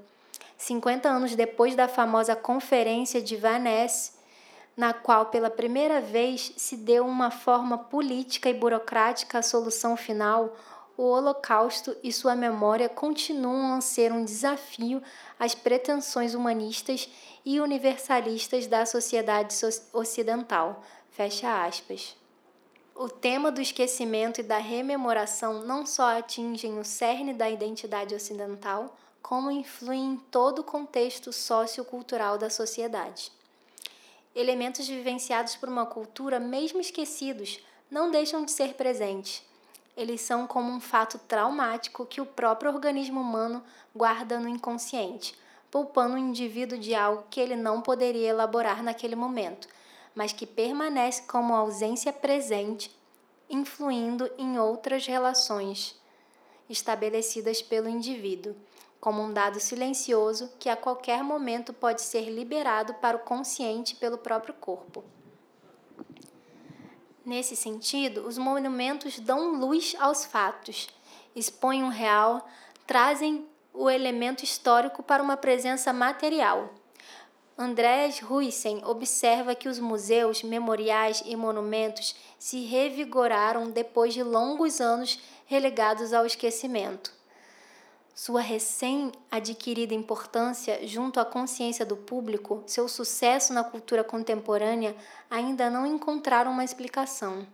50 0.58 1.08
anos 1.08 1.36
depois 1.36 1.76
da 1.76 1.88
famosa 1.88 2.36
Conferência 2.36 3.22
de 3.22 3.36
Vannes, 3.36 4.17
na 4.76 4.93
qual 4.93 5.28
pela 5.28 5.52
primeira 5.52 6.02
vez 6.02 6.54
se 6.58 6.76
deu 6.76 7.06
uma 7.06 7.30
forma 7.30 7.78
política 7.78 8.50
e 8.50 8.54
burocrática 8.56 9.38
à 9.38 9.43
solução 9.43 9.96
final, 9.96 10.58
o 10.98 11.04
Holocausto 11.04 11.96
e 12.02 12.12
sua 12.12 12.36
memória 12.36 12.89
continuam 12.89 13.76
a 13.76 13.82
ser 13.82 14.12
um 14.12 14.26
desafio 14.26 15.04
às 15.39 15.54
pretensões 15.54 16.34
humanistas 16.34 17.08
e 17.46 17.62
universalistas 17.62 18.65
da 18.65 18.88
sociedade 18.88 19.54
ocidental. 19.93 20.84
Fecha 21.12 21.63
aspas. 21.63 22.23
O 22.96 23.10
tema 23.10 23.52
do 23.52 23.60
esquecimento 23.60 24.40
e 24.40 24.44
da 24.44 24.60
rememoração 24.60 25.64
não 25.64 25.84
só 25.84 26.16
atingem 26.16 26.78
o 26.78 26.86
cerne 26.86 27.34
da 27.34 27.50
identidade 27.50 28.14
ocidental, 28.14 28.96
como 29.20 29.50
influem 29.50 30.12
em 30.12 30.16
todo 30.16 30.60
o 30.60 30.64
contexto 30.64 31.34
sociocultural 31.34 32.38
da 32.38 32.52
sociedade. 32.52 33.32
Elementos 34.36 34.88
vivenciados 34.88 35.56
por 35.56 35.70
uma 35.70 35.88
cultura, 35.88 36.40
mesmo 36.40 36.80
esquecidos, 36.80 37.60
não 37.90 38.12
deixam 38.12 38.46
de 38.46 38.52
ser 38.52 38.76
presentes. 38.76 39.44
Eles 39.98 40.22
são 40.22 40.46
como 40.46 40.72
um 40.72 40.80
fato 40.80 41.18
traumático 41.18 42.06
que 42.06 42.22
o 42.22 42.26
próprio 42.28 42.72
organismo 42.72 43.22
humano 43.22 43.64
guarda 43.96 44.40
no 44.40 44.48
inconsciente, 44.48 45.36
poupando 45.72 46.14
o 46.14 46.20
indivíduo 46.20 46.78
de 46.78 46.94
algo 46.94 47.24
que 47.32 47.40
ele 47.40 47.56
não 47.56 47.82
poderia 47.82 48.30
elaborar 48.30 48.84
naquele 48.84 49.16
momento, 49.16 49.68
mas 50.15 50.34
que 50.34 50.45
permanece 50.45 51.23
como 51.23 51.54
ausência 51.54 52.12
presente, 52.13 52.95
influindo 53.49 54.30
em 54.38 54.58
outras 54.58 55.06
relações 55.06 55.99
estabelecidas 56.69 57.62
pelo 57.62 57.89
indivíduo 57.89 58.56
como 59.04 59.21
um 59.21 59.34
dado 59.34 59.60
silencioso 59.60 60.49
que 60.58 60.69
a 60.69 60.78
qualquer 60.78 61.21
momento 61.26 61.73
pode 61.73 62.02
ser 62.02 62.30
liberado 62.30 62.93
para 62.93 63.17
o 63.17 63.19
consciente 63.19 63.97
pelo 63.97 64.17
próprio 64.17 64.54
corpo. 64.54 65.04
Nesse 67.26 67.54
sentido, 67.54 68.26
os 68.26 68.38
monumentos 68.38 69.19
dão 69.19 69.60
luz 69.60 69.93
aos 69.99 70.23
fatos, 70.23 70.88
expõem 71.36 71.84
o 71.84 71.89
real, 71.89 72.47
trazem 72.88 73.45
o 73.73 73.89
elemento 73.89 74.45
histórico 74.45 75.04
para 75.04 75.21
uma 75.21 75.36
presença 75.36 75.91
material. 75.91 76.73
Andrés 77.58 78.20
Huysen 78.22 78.82
observa 78.84 79.54
que 79.54 79.70
os 79.70 79.78
museus, 79.78 80.42
memoriais 80.42 81.22
e 81.24 81.36
monumentos 81.36 82.16
se 82.39 82.66
revigoraram 82.66 83.70
depois 83.70 84.12
de 84.13 84.24
longos 84.24 84.82
anos 84.82 85.20
relegados 85.46 86.13
ao 86.13 86.26
esquecimento. 86.26 87.13
Sua 88.16 88.42
recém-adquirida 88.42 89.94
importância 89.94 90.86
junto 90.88 91.20
à 91.20 91.26
consciência 91.26 91.86
do 91.86 91.96
público, 91.96 92.63
seu 92.66 92.88
sucesso 92.88 93.54
na 93.54 93.63
cultura 93.63 94.04
contemporânea 94.04 94.96
ainda 95.30 95.70
não 95.70 95.86
encontraram 95.86 96.52
uma 96.52 96.63
explicação. 96.63 97.46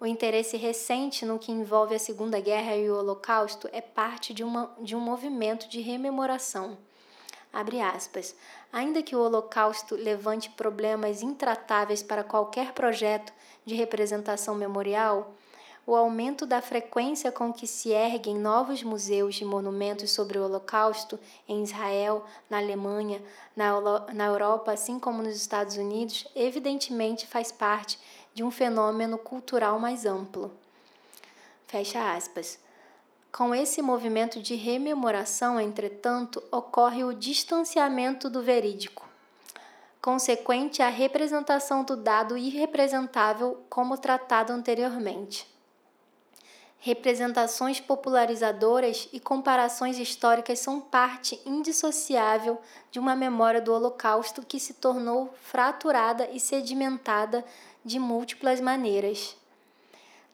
O 0.00 0.06
interesse 0.06 0.56
recente 0.56 1.24
no 1.24 1.38
que 1.38 1.52
envolve 1.52 1.94
a 1.94 1.98
Segunda 1.98 2.40
Guerra 2.40 2.74
e 2.76 2.90
o 2.90 2.96
Holocausto 2.96 3.68
é 3.72 3.80
parte 3.80 4.32
de, 4.32 4.42
uma, 4.42 4.74
de 4.80 4.96
um 4.96 5.00
movimento 5.00 5.68
de 5.68 5.80
rememoração. 5.80 6.78
Abre 7.52 7.80
aspas. 7.80 8.34
Ainda 8.72 9.02
que 9.02 9.16
o 9.16 9.20
Holocausto 9.20 9.96
levante 9.96 10.50
problemas 10.50 11.22
intratáveis 11.22 12.02
para 12.02 12.22
qualquer 12.22 12.72
projeto 12.72 13.32
de 13.64 13.74
representação 13.74 14.54
memorial, 14.54 15.34
o 15.86 15.96
aumento 15.96 16.46
da 16.46 16.62
frequência 16.62 17.32
com 17.32 17.52
que 17.52 17.66
se 17.66 17.90
erguem 17.90 18.36
novos 18.36 18.82
museus 18.82 19.40
e 19.40 19.44
monumentos 19.44 20.12
sobre 20.12 20.38
o 20.38 20.44
Holocausto 20.44 21.18
em 21.48 21.64
Israel, 21.64 22.24
na 22.48 22.58
Alemanha, 22.58 23.20
na, 23.56 23.72
na 24.12 24.26
Europa, 24.26 24.72
assim 24.72 25.00
como 25.00 25.22
nos 25.22 25.34
Estados 25.34 25.76
Unidos, 25.76 26.28
evidentemente 26.36 27.26
faz 27.26 27.50
parte 27.50 27.98
de 28.32 28.44
um 28.44 28.52
fenômeno 28.52 29.18
cultural 29.18 29.80
mais 29.80 30.06
amplo. 30.06 30.52
Fecha 31.66 32.14
aspas. 32.14 32.58
Com 33.32 33.54
esse 33.54 33.80
movimento 33.80 34.42
de 34.42 34.54
rememoração, 34.54 35.60
entretanto, 35.60 36.42
ocorre 36.50 37.04
o 37.04 37.14
distanciamento 37.14 38.28
do 38.28 38.42
verídico, 38.42 39.08
consequente 40.02 40.82
à 40.82 40.88
representação 40.88 41.84
do 41.84 41.96
dado 41.96 42.36
irrepresentável 42.36 43.64
como 43.68 43.96
tratado 43.96 44.52
anteriormente 44.52 45.50
representações 46.80 47.78
popularizadoras 47.78 49.06
e 49.12 49.20
comparações 49.20 49.98
históricas 49.98 50.58
são 50.58 50.80
parte 50.80 51.38
indissociável 51.44 52.58
de 52.90 52.98
uma 52.98 53.14
memória 53.14 53.60
do 53.60 53.72
Holocausto 53.72 54.42
que 54.42 54.58
se 54.58 54.74
tornou 54.74 55.32
fraturada 55.42 56.28
e 56.32 56.40
sedimentada 56.40 57.44
de 57.84 57.98
múltiplas 57.98 58.60
maneiras. 58.60 59.36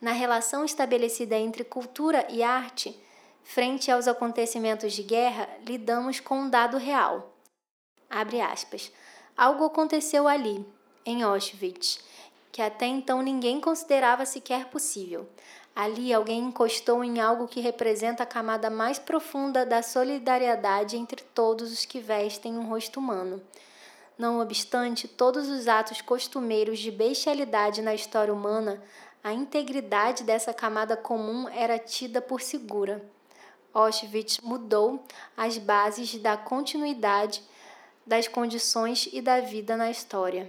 Na 0.00 0.12
relação 0.12 0.64
estabelecida 0.64 1.36
entre 1.36 1.64
cultura 1.64 2.26
e 2.30 2.42
arte, 2.42 2.98
frente 3.42 3.90
aos 3.90 4.06
acontecimentos 4.06 4.92
de 4.92 5.02
guerra, 5.02 5.48
lidamos 5.66 6.20
com 6.20 6.40
um 6.40 6.50
dado 6.50 6.76
real. 6.76 7.34
Abre 8.10 8.40
aspas. 8.40 8.92
Algo 9.36 9.64
aconteceu 9.64 10.28
ali, 10.28 10.64
em 11.04 11.22
Auschwitz, 11.22 11.98
que 12.52 12.62
até 12.62 12.86
então 12.86 13.22
ninguém 13.22 13.60
considerava 13.60 14.24
sequer 14.24 14.66
possível. 14.66 15.28
Ali 15.74 16.12
alguém 16.12 16.40
encostou 16.40 17.04
em 17.04 17.20
algo 17.20 17.46
que 17.46 17.60
representa 17.60 18.22
a 18.22 18.26
camada 18.26 18.70
mais 18.70 18.98
profunda 18.98 19.66
da 19.66 19.82
solidariedade 19.82 20.96
entre 20.96 21.22
todos 21.22 21.70
os 21.70 21.84
que 21.84 22.00
vestem 22.00 22.56
um 22.56 22.66
rosto 22.66 22.98
humano. 22.98 23.42
Não 24.16 24.40
obstante 24.40 25.06
todos 25.06 25.50
os 25.50 25.68
atos 25.68 26.00
costumeiros 26.00 26.78
de 26.78 26.90
bestialidade 26.90 27.82
na 27.82 27.94
história 27.94 28.32
humana, 28.32 28.82
a 29.26 29.32
integridade 29.32 30.22
dessa 30.22 30.54
camada 30.54 30.96
comum 30.96 31.48
era 31.48 31.80
tida 31.80 32.22
por 32.22 32.40
segura. 32.40 33.04
Auschwitz 33.74 34.38
mudou 34.40 35.02
as 35.36 35.58
bases 35.58 36.14
da 36.20 36.36
continuidade 36.36 37.42
das 38.06 38.28
condições 38.28 39.08
e 39.12 39.20
da 39.20 39.40
vida 39.40 39.76
na 39.76 39.90
história. 39.90 40.48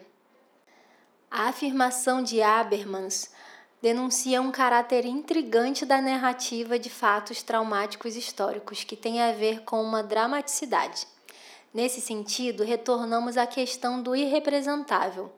A 1.32 1.48
afirmação 1.48 2.22
de 2.22 2.40
Habermas 2.40 3.34
denuncia 3.82 4.40
um 4.44 4.52
caráter 4.52 5.06
intrigante 5.06 5.84
da 5.84 6.00
narrativa 6.00 6.78
de 6.78 6.92
fatos 6.92 7.42
traumáticos 7.42 8.16
históricos, 8.16 8.84
que 8.84 8.96
tem 8.96 9.24
a 9.24 9.32
ver 9.32 9.64
com 9.64 9.82
uma 9.82 10.04
dramaticidade. 10.04 11.08
Nesse 11.74 12.00
sentido, 12.00 12.64
retornamos 12.64 13.38
à 13.38 13.48
questão 13.48 14.04
do 14.04 14.16
irrepresentável. 14.16 15.32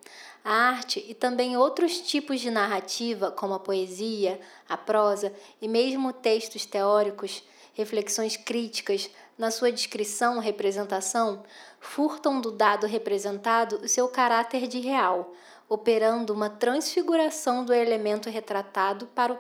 A 0.43 0.53
arte 0.53 1.03
e 1.07 1.13
também 1.13 1.57
outros 1.57 1.99
tipos 1.99 2.39
de 2.39 2.49
narrativa, 2.49 3.31
como 3.31 3.53
a 3.53 3.59
poesia, 3.59 4.39
a 4.67 4.77
prosa 4.77 5.33
e 5.61 5.67
mesmo 5.67 6.13
textos 6.13 6.65
teóricos, 6.65 7.43
reflexões 7.73 8.37
críticas, 8.37 9.09
na 9.37 9.51
sua 9.51 9.71
descrição 9.71 10.39
representação, 10.39 11.43
furtam 11.79 12.41
do 12.41 12.51
dado 12.51 12.85
representado 12.85 13.77
o 13.77 13.87
seu 13.87 14.09
caráter 14.09 14.67
de 14.67 14.79
real, 14.79 15.33
operando 15.69 16.33
uma 16.33 16.49
transfiguração 16.49 17.63
do 17.63 17.73
elemento 17.73 18.29
retratado 18.29 19.07
para 19.07 19.31
o, 19.31 19.39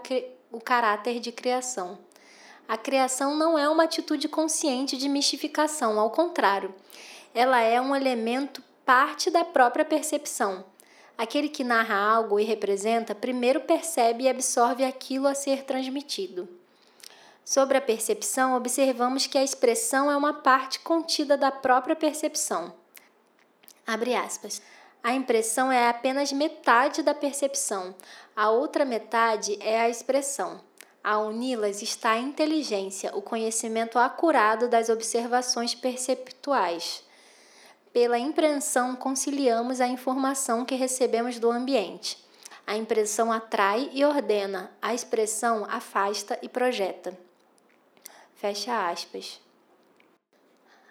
o 0.51 0.61
caráter 0.61 1.19
de 1.19 1.31
criação. 1.31 1.99
A 2.67 2.77
criação 2.77 3.35
não 3.35 3.57
é 3.57 3.67
uma 3.67 3.83
atitude 3.83 4.29
consciente 4.29 4.95
de 4.95 5.09
mistificação, 5.09 5.99
ao 5.99 6.11
contrário, 6.11 6.73
ela 7.33 7.59
é 7.59 7.81
um 7.81 7.95
elemento 7.95 8.63
parte 8.85 9.29
da 9.29 9.43
própria 9.43 9.83
percepção. 9.83 10.63
Aquele 11.19 11.49
que 11.49 11.65
narra 11.65 11.97
algo 11.97 12.39
e 12.39 12.45
representa 12.45 13.13
primeiro 13.13 13.59
percebe 13.59 14.23
e 14.23 14.29
absorve 14.29 14.85
aquilo 14.85 15.27
a 15.27 15.35
ser 15.35 15.65
transmitido. 15.65 16.47
Sobre 17.43 17.77
a 17.77 17.81
percepção, 17.81 18.55
observamos 18.55 19.27
que 19.27 19.37
a 19.37 19.43
expressão 19.43 20.09
é 20.09 20.15
uma 20.15 20.35
parte 20.35 20.79
contida 20.79 21.35
da 21.35 21.51
própria 21.51 21.93
percepção. 21.93 22.73
Abre 23.85 24.15
aspas. 24.15 24.61
A 25.03 25.13
impressão 25.13 25.69
é 25.69 25.89
apenas 25.89 26.31
metade 26.31 27.03
da 27.03 27.13
percepção, 27.13 27.93
a 28.33 28.49
outra 28.49 28.85
metade 28.85 29.57
é 29.59 29.81
a 29.81 29.89
expressão. 29.89 30.61
A 31.03 31.19
uni-las 31.19 31.81
está 31.81 32.11
a 32.11 32.17
inteligência, 32.17 33.13
o 33.13 33.21
conhecimento 33.21 33.99
acurado 33.99 34.69
das 34.69 34.87
observações 34.87 35.75
perceptuais. 35.75 37.03
Pela 37.91 38.19
impressão, 38.19 38.95
conciliamos 38.95 39.81
a 39.81 39.87
informação 39.87 40.63
que 40.63 40.75
recebemos 40.75 41.39
do 41.39 41.49
ambiente. 41.49 42.23
A 42.65 42.77
impressão 42.77 43.31
atrai 43.31 43.89
e 43.93 44.05
ordena, 44.05 44.71
a 44.79 44.93
expressão 44.93 45.65
afasta 45.67 46.37
e 46.41 46.47
projeta. 46.47 47.17
Fecha 48.35 48.89
aspas. 48.89 49.41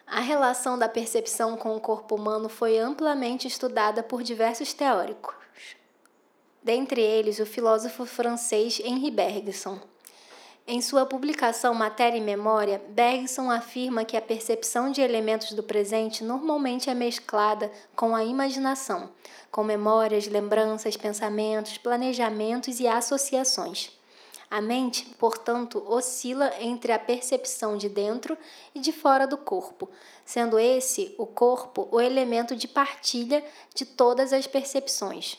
A 0.05 0.21
relação 0.21 0.79
da 0.79 0.89
percepção 0.89 1.57
com 1.57 1.77
o 1.77 1.81
corpo 1.81 2.17
humano 2.17 2.49
foi 2.49 2.79
amplamente 2.79 3.47
estudada 3.47 4.03
por 4.03 4.23
diversos 4.23 4.73
teóricos, 4.73 5.35
dentre 6.63 7.01
eles 7.01 7.39
o 7.39 7.47
filósofo 7.47 8.07
francês 8.07 8.81
Henri 8.81 9.11
Bergson. 9.11 9.79
Em 10.71 10.83
sua 10.83 11.07
publicação 11.07 11.73
Matéria 11.73 12.19
e 12.19 12.21
Memória, 12.21 12.79
Bergson 12.91 13.51
afirma 13.51 14.05
que 14.05 14.19
a 14.19 14.21
percepção 14.21 14.93
de 14.93 15.01
elementos 15.01 15.53
do 15.53 15.63
presente 15.63 16.23
normalmente 16.23 16.91
é 16.91 16.95
mesclada 16.95 17.73
com 17.97 18.15
a 18.15 18.23
imaginação, 18.23 19.09
com 19.51 19.65
memórias, 19.65 20.27
lembranças, 20.27 20.95
pensamentos, 20.95 21.79
planejamentos 21.79 22.81
e 22.81 22.87
associações. 22.87 23.91
A 24.51 24.61
mente, 24.61 25.07
portanto, 25.19 25.83
oscila 25.89 26.53
entre 26.61 26.93
a 26.93 26.99
percepção 26.99 27.79
de 27.79 27.89
dentro 27.89 28.37
e 28.75 28.79
de 28.79 28.93
fora 28.93 29.27
do 29.27 29.39
corpo, 29.39 29.89
sendo 30.23 30.59
esse, 30.59 31.15
o 31.17 31.25
corpo, 31.25 31.89
o 31.91 31.99
elemento 31.99 32.55
de 32.55 32.69
partilha 32.69 33.43
de 33.75 33.87
todas 33.87 34.35
as 34.35 34.47
percepções. 34.47 35.39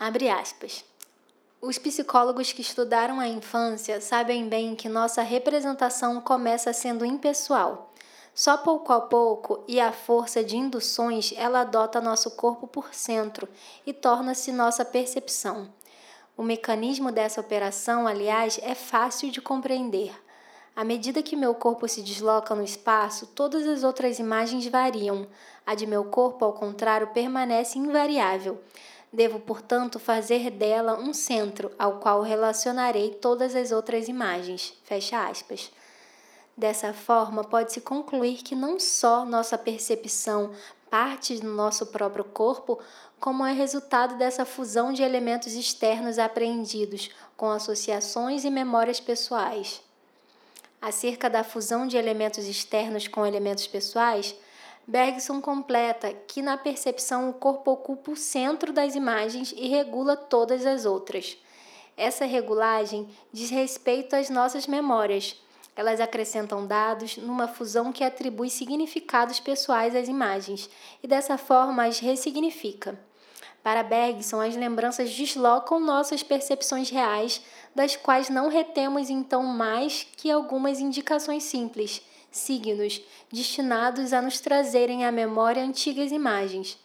Abre 0.00 0.30
aspas. 0.30 0.82
Os 1.66 1.78
psicólogos 1.78 2.52
que 2.52 2.60
estudaram 2.60 3.18
a 3.18 3.26
infância 3.26 3.98
sabem 3.98 4.46
bem 4.46 4.76
que 4.76 4.86
nossa 4.86 5.22
representação 5.22 6.20
começa 6.20 6.74
sendo 6.74 7.06
impessoal. 7.06 7.90
Só 8.34 8.58
pouco 8.58 8.92
a 8.92 9.00
pouco 9.00 9.64
e 9.66 9.80
à 9.80 9.90
força 9.90 10.44
de 10.44 10.58
induções 10.58 11.32
ela 11.34 11.62
adota 11.62 12.02
nosso 12.02 12.32
corpo 12.32 12.66
por 12.66 12.92
centro 12.92 13.48
e 13.86 13.94
torna-se 13.94 14.52
nossa 14.52 14.84
percepção. 14.84 15.72
O 16.36 16.42
mecanismo 16.42 17.10
dessa 17.10 17.40
operação, 17.40 18.06
aliás, 18.06 18.60
é 18.62 18.74
fácil 18.74 19.30
de 19.30 19.40
compreender. 19.40 20.12
À 20.76 20.84
medida 20.84 21.22
que 21.22 21.34
meu 21.34 21.54
corpo 21.54 21.88
se 21.88 22.02
desloca 22.02 22.54
no 22.54 22.62
espaço, 22.62 23.28
todas 23.28 23.66
as 23.66 23.84
outras 23.84 24.18
imagens 24.18 24.66
variam. 24.66 25.26
A 25.64 25.74
de 25.74 25.86
meu 25.86 26.04
corpo, 26.04 26.44
ao 26.44 26.52
contrário, 26.52 27.06
permanece 27.14 27.78
invariável. 27.78 28.60
Devo, 29.14 29.38
portanto, 29.38 30.00
fazer 30.00 30.50
dela 30.50 30.98
um 30.98 31.14
centro 31.14 31.70
ao 31.78 32.00
qual 32.00 32.20
relacionarei 32.20 33.10
todas 33.10 33.54
as 33.54 33.70
outras 33.70 34.08
imagens. 34.08 34.74
Fecha 34.82 35.28
aspas. 35.28 35.70
Dessa 36.56 36.92
forma, 36.92 37.44
pode-se 37.44 37.80
concluir 37.80 38.38
que 38.38 38.56
não 38.56 38.80
só 38.80 39.24
nossa 39.24 39.56
percepção 39.56 40.50
parte 40.90 41.38
do 41.38 41.46
nosso 41.46 41.86
próprio 41.86 42.24
corpo, 42.24 42.80
como 43.20 43.46
é 43.46 43.52
resultado 43.52 44.16
dessa 44.18 44.44
fusão 44.44 44.92
de 44.92 45.04
elementos 45.04 45.52
externos 45.52 46.18
apreendidos 46.18 47.08
com 47.36 47.48
associações 47.48 48.44
e 48.44 48.50
memórias 48.50 48.98
pessoais. 48.98 49.80
Acerca 50.82 51.30
da 51.30 51.44
fusão 51.44 51.86
de 51.86 51.96
elementos 51.96 52.46
externos 52.46 53.06
com 53.06 53.24
elementos 53.24 53.68
pessoais, 53.68 54.34
Bergson 54.86 55.40
completa 55.40 56.12
que 56.12 56.42
na 56.42 56.58
percepção 56.58 57.30
o 57.30 57.32
corpo 57.32 57.70
ocupa 57.70 58.10
o 58.10 58.16
centro 58.16 58.72
das 58.72 58.94
imagens 58.94 59.54
e 59.56 59.66
regula 59.66 60.16
todas 60.16 60.66
as 60.66 60.84
outras. 60.84 61.38
Essa 61.96 62.26
regulagem 62.26 63.08
diz 63.32 63.50
respeito 63.50 64.14
às 64.14 64.28
nossas 64.28 64.66
memórias. 64.66 65.40
Elas 65.74 66.00
acrescentam 66.00 66.66
dados 66.66 67.16
numa 67.16 67.48
fusão 67.48 67.92
que 67.92 68.04
atribui 68.04 68.50
significados 68.50 69.40
pessoais 69.40 69.94
às 69.94 70.06
imagens 70.06 70.68
e 71.02 71.08
dessa 71.08 71.38
forma 71.38 71.86
as 71.86 71.98
ressignifica. 71.98 72.98
Para 73.62 73.82
Bergson, 73.82 74.42
as 74.42 74.54
lembranças 74.54 75.10
deslocam 75.10 75.80
nossas 75.80 76.22
percepções 76.22 76.90
reais, 76.90 77.40
das 77.74 77.96
quais 77.96 78.28
não 78.28 78.48
retemos 78.48 79.08
então 79.08 79.42
mais 79.42 80.06
que 80.16 80.30
algumas 80.30 80.80
indicações 80.80 81.44
simples, 81.44 82.02
signos, 82.36 83.00
destinados 83.32 84.12
a 84.12 84.20
nos 84.20 84.40
trazerem 84.40 85.04
à 85.04 85.12
memória 85.12 85.62
antigas 85.62 86.12
imagens. 86.12 86.78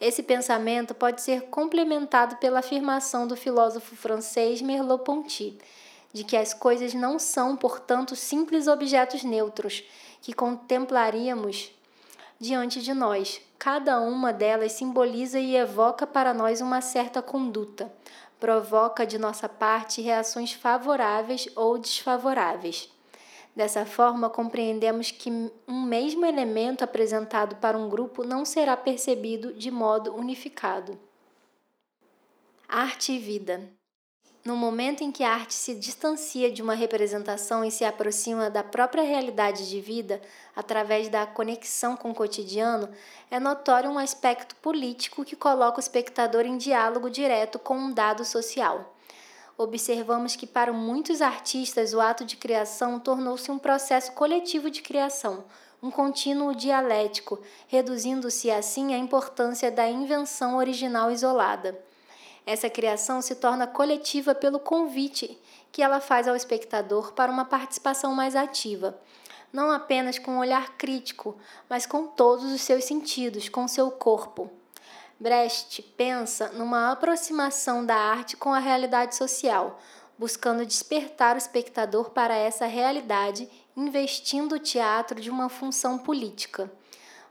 Esse 0.00 0.22
pensamento 0.22 0.94
pode 0.94 1.22
ser 1.22 1.42
complementado 1.42 2.36
pela 2.36 2.60
afirmação 2.60 3.26
do 3.26 3.36
filósofo 3.36 3.96
francês 3.96 4.60
Merleau-Ponty, 4.62 5.58
de 6.12 6.24
que 6.24 6.36
as 6.36 6.54
coisas 6.54 6.94
não 6.94 7.18
são, 7.18 7.56
portanto, 7.56 8.14
simples 8.14 8.68
objetos 8.68 9.24
neutros 9.24 9.82
que 10.22 10.32
contemplaríamos 10.32 11.72
diante 12.38 12.80
de 12.80 12.94
nós. 12.94 13.40
Cada 13.58 13.98
uma 14.00 14.32
delas 14.32 14.72
simboliza 14.72 15.40
e 15.40 15.56
evoca 15.56 16.06
para 16.06 16.32
nós 16.32 16.60
uma 16.60 16.80
certa 16.80 17.20
conduta, 17.20 17.92
provoca 18.38 19.06
de 19.06 19.18
nossa 19.18 19.48
parte 19.48 20.02
reações 20.02 20.52
favoráveis 20.52 21.48
ou 21.56 21.78
desfavoráveis. 21.78 22.93
Dessa 23.54 23.86
forma, 23.86 24.28
compreendemos 24.28 25.12
que 25.12 25.30
um 25.68 25.82
mesmo 25.82 26.26
elemento 26.26 26.82
apresentado 26.82 27.56
para 27.56 27.78
um 27.78 27.88
grupo 27.88 28.24
não 28.24 28.44
será 28.44 28.76
percebido 28.76 29.52
de 29.52 29.70
modo 29.70 30.12
unificado. 30.14 30.98
Arte 32.68 33.12
e 33.12 33.18
vida. 33.18 33.62
No 34.44 34.56
momento 34.56 35.02
em 35.02 35.10
que 35.10 35.22
a 35.22 35.32
arte 35.32 35.54
se 35.54 35.74
distancia 35.74 36.50
de 36.50 36.60
uma 36.60 36.74
representação 36.74 37.64
e 37.64 37.70
se 37.70 37.82
aproxima 37.82 38.50
da 38.50 38.62
própria 38.62 39.02
realidade 39.02 39.70
de 39.70 39.80
vida 39.80 40.20
através 40.54 41.08
da 41.08 41.26
conexão 41.26 41.96
com 41.96 42.10
o 42.10 42.14
cotidiano, 42.14 42.90
é 43.30 43.40
notório 43.40 43.88
um 43.88 43.98
aspecto 43.98 44.54
político 44.56 45.24
que 45.24 45.34
coloca 45.34 45.78
o 45.78 45.80
espectador 45.80 46.44
em 46.44 46.58
diálogo 46.58 47.08
direto 47.08 47.58
com 47.58 47.74
um 47.74 47.92
dado 47.92 48.22
social. 48.22 48.93
Observamos 49.56 50.34
que 50.34 50.48
para 50.48 50.72
muitos 50.72 51.22
artistas 51.22 51.94
o 51.94 52.00
ato 52.00 52.24
de 52.24 52.36
criação 52.36 52.98
tornou-se 52.98 53.48
um 53.52 53.58
processo 53.58 54.10
coletivo 54.12 54.68
de 54.68 54.82
criação, 54.82 55.44
um 55.80 55.92
contínuo 55.92 56.56
dialético, 56.56 57.38
reduzindo-se 57.68 58.50
assim 58.50 58.92
à 58.92 58.98
importância 58.98 59.70
da 59.70 59.88
invenção 59.88 60.56
original 60.56 61.08
isolada. 61.12 61.78
Essa 62.44 62.68
criação 62.68 63.22
se 63.22 63.36
torna 63.36 63.66
coletiva 63.66 64.34
pelo 64.34 64.58
convite 64.58 65.40
que 65.70 65.82
ela 65.82 66.00
faz 66.00 66.26
ao 66.26 66.34
espectador 66.34 67.12
para 67.12 67.30
uma 67.30 67.44
participação 67.44 68.12
mais 68.12 68.34
ativa, 68.34 68.98
não 69.52 69.70
apenas 69.70 70.18
com 70.18 70.32
um 70.32 70.38
olhar 70.38 70.76
crítico, 70.76 71.36
mas 71.70 71.86
com 71.86 72.08
todos 72.08 72.52
os 72.52 72.60
seus 72.60 72.84
sentidos, 72.84 73.48
com 73.48 73.68
seu 73.68 73.88
corpo. 73.92 74.50
Brecht 75.24 75.82
pensa 75.96 76.50
numa 76.50 76.92
aproximação 76.92 77.84
da 77.84 77.96
arte 77.96 78.36
com 78.36 78.52
a 78.52 78.58
realidade 78.58 79.16
social, 79.16 79.80
buscando 80.18 80.66
despertar 80.66 81.34
o 81.34 81.38
espectador 81.38 82.10
para 82.10 82.36
essa 82.36 82.66
realidade, 82.66 83.48
investindo 83.74 84.56
o 84.56 84.60
teatro 84.60 85.18
de 85.18 85.30
uma 85.30 85.48
função 85.48 85.96
política 85.96 86.70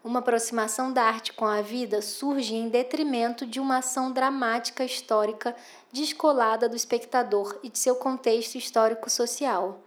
uma 0.03 0.19
aproximação 0.19 0.91
da 0.91 1.03
arte 1.03 1.31
com 1.31 1.45
a 1.45 1.61
vida 1.61 2.01
surge 2.01 2.53
em 2.53 2.67
detrimento 2.67 3.45
de 3.45 3.59
uma 3.59 3.77
ação 3.77 4.11
dramática 4.11 4.83
histórica 4.83 5.55
descolada 5.93 6.67
do 6.67 6.75
espectador 6.75 7.57
e 7.63 7.69
de 7.69 7.79
seu 7.79 7.95
contexto 7.95 8.55
histórico-social. 8.55 9.79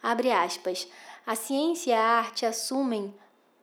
Abre 0.00 0.30
aspas. 0.30 0.86
A 1.26 1.34
ciência 1.34 1.90
e 1.90 1.92
a 1.92 2.02
arte 2.02 2.46
assumem, 2.46 3.12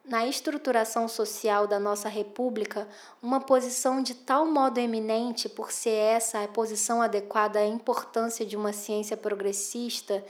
na 0.10 0.26
estruturação 0.26 1.08
social 1.08 1.66
da 1.66 1.80
nossa 1.80 2.10
República, 2.10 2.88
uma 3.22 3.40
posição 3.40 4.04
de 4.04 4.14
tal 4.14 4.46
modo 4.46 4.78
eminente 4.80 5.48
por 5.48 5.72
ser 5.72 5.92
essa 5.92 6.44
a 6.44 6.48
posição 6.48 7.02
adequada 7.02 7.60
à 7.60 7.66
importância 7.66 8.46
de 8.46 8.58
uma 8.58 8.74
ciência 8.74 9.16
progressista 9.16 10.22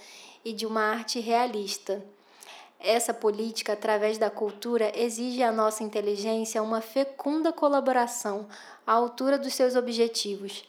e 0.45 0.53
de 0.53 0.67
uma 0.67 0.81
arte 0.81 1.19
realista 1.19 2.03
essa 2.79 3.13
política, 3.13 3.73
através 3.73 4.17
da 4.17 4.29
cultura, 4.29 4.89
exige 4.95 5.43
à 5.43 5.51
nossa 5.51 5.83
inteligência 5.83 6.63
uma 6.63 6.79
fecunda 6.79 7.51
colaboração 7.51 8.47
à 8.87 8.93
altura 8.93 9.37
dos 9.37 9.53
seus 9.53 9.75
objetivos. 9.75 10.63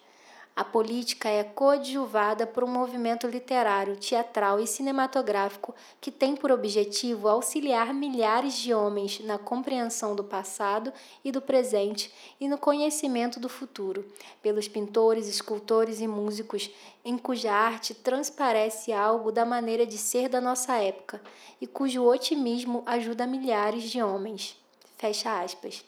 A 0.60 0.64
política 0.64 1.26
é 1.26 1.42
coadjuvada 1.42 2.46
por 2.46 2.62
um 2.62 2.66
movimento 2.66 3.26
literário, 3.26 3.96
teatral 3.96 4.60
e 4.60 4.66
cinematográfico 4.66 5.74
que 5.98 6.10
tem 6.10 6.36
por 6.36 6.52
objetivo 6.52 7.28
auxiliar 7.28 7.94
milhares 7.94 8.58
de 8.58 8.74
homens 8.74 9.20
na 9.20 9.38
compreensão 9.38 10.14
do 10.14 10.22
passado 10.22 10.92
e 11.24 11.32
do 11.32 11.40
presente 11.40 12.12
e 12.38 12.46
no 12.46 12.58
conhecimento 12.58 13.40
do 13.40 13.48
futuro, 13.48 14.04
pelos 14.42 14.68
pintores, 14.68 15.28
escultores 15.28 15.98
e 15.98 16.06
músicos, 16.06 16.70
em 17.02 17.16
cuja 17.16 17.50
arte 17.50 17.94
transparece 17.94 18.92
algo 18.92 19.32
da 19.32 19.46
maneira 19.46 19.86
de 19.86 19.96
ser 19.96 20.28
da 20.28 20.42
nossa 20.42 20.76
época 20.76 21.22
e 21.58 21.66
cujo 21.66 22.04
otimismo 22.04 22.82
ajuda 22.84 23.26
milhares 23.26 23.84
de 23.84 24.02
homens. 24.02 24.62
Fecha 24.98 25.40
aspas. 25.40 25.82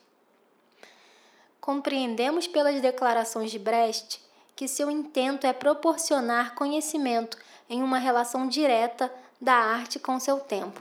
Compreendemos 1.61 2.47
pelas 2.47 2.81
declarações 2.81 3.51
de 3.51 3.59
Brecht 3.59 4.32
que 4.63 4.69
seu 4.69 4.89
intento 4.89 5.45
é 5.45 5.53
proporcionar 5.53 6.55
conhecimento 6.55 7.37
em 7.69 7.83
uma 7.83 7.99
relação 7.99 8.47
direta 8.47 9.13
da 9.41 9.55
arte 9.55 9.99
com 9.99 10.21
seu 10.21 10.39
tempo. 10.39 10.81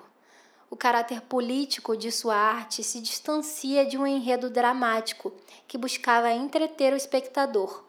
O 0.69 0.75
caráter 0.75 1.19
político 1.21 1.97
de 1.97 2.11
sua 2.11 2.36
arte 2.36 2.84
se 2.84 3.01
distancia 3.01 3.84
de 3.84 3.97
um 3.97 4.05
enredo 4.05 4.51
dramático 4.51 5.34
que 5.67 5.79
buscava 5.79 6.29
entreter 6.29 6.93
o 6.93 6.95
espectador. 6.95 7.84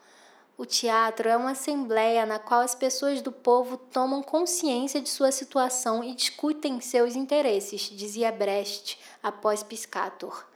O 0.57 0.64
teatro 0.64 1.28
é 1.28 1.36
uma 1.36 1.51
assembleia 1.51 2.24
na 2.24 2.38
qual 2.38 2.62
as 2.62 2.74
pessoas 2.74 3.20
do 3.20 3.30
povo 3.30 3.76
tomam 3.76 4.22
consciência 4.22 4.99
de 4.99 5.11
sua 5.11 5.30
situação 5.30 6.03
e 6.03 6.14
discutem 6.14 6.80
seus 6.80 7.14
interesses, 7.14 7.82
dizia 7.82 8.32
Brecht 8.32 8.99
após 9.22 9.62
Piscator. 9.62 10.47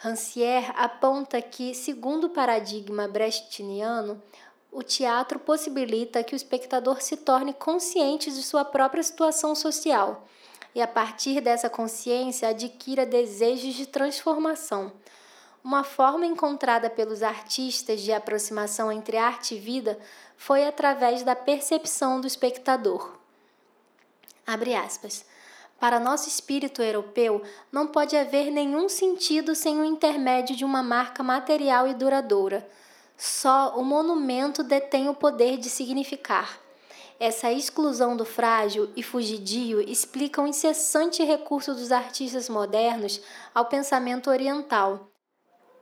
Rancière 0.00 0.72
aponta 0.76 1.42
que, 1.42 1.74
segundo 1.74 2.28
o 2.28 2.30
paradigma 2.30 3.08
brechtiano, 3.08 4.22
o 4.70 4.82
teatro 4.82 5.38
possibilita 5.38 6.22
que 6.22 6.34
o 6.34 6.36
espectador 6.36 7.00
se 7.00 7.16
torne 7.16 7.52
consciente 7.52 8.30
de 8.30 8.42
sua 8.42 8.64
própria 8.64 9.02
situação 9.02 9.54
social 9.54 10.26
e, 10.74 10.82
a 10.82 10.86
partir 10.86 11.40
dessa 11.40 11.70
consciência, 11.70 12.48
adquira 12.48 13.06
desejos 13.06 13.74
de 13.74 13.86
transformação. 13.86 14.92
Uma 15.64 15.82
forma 15.82 16.24
encontrada 16.24 16.88
pelos 16.88 17.22
artistas 17.22 18.00
de 18.00 18.12
aproximação 18.12 18.92
entre 18.92 19.16
arte 19.16 19.54
e 19.54 19.58
vida 19.58 19.98
foi 20.36 20.64
através 20.64 21.22
da 21.22 21.34
percepção 21.34 22.20
do 22.20 22.26
espectador. 22.26 23.18
Abre 24.46 24.74
aspas. 24.74 25.26
Para 25.80 26.00
nosso 26.00 26.28
espírito 26.28 26.82
europeu, 26.82 27.42
não 27.70 27.86
pode 27.86 28.16
haver 28.16 28.50
nenhum 28.50 28.88
sentido 28.88 29.54
sem 29.54 29.80
o 29.80 29.84
intermédio 29.84 30.56
de 30.56 30.64
uma 30.64 30.82
marca 30.82 31.22
material 31.22 31.86
e 31.86 31.94
duradoura. 31.94 32.68
Só 33.18 33.74
o 33.76 33.82
monumento 33.82 34.62
detém 34.62 35.08
o 35.08 35.14
poder 35.14 35.56
de 35.58 35.68
significar. 35.68 36.60
Essa 37.18 37.50
exclusão 37.50 38.16
do 38.16 38.24
frágil 38.24 38.92
e 38.94 39.02
fugidio 39.02 39.80
explica 39.80 40.40
o 40.40 40.46
incessante 40.46 41.24
recurso 41.24 41.74
dos 41.74 41.90
artistas 41.90 42.48
modernos 42.48 43.20
ao 43.52 43.66
pensamento 43.66 44.30
oriental. 44.30 45.10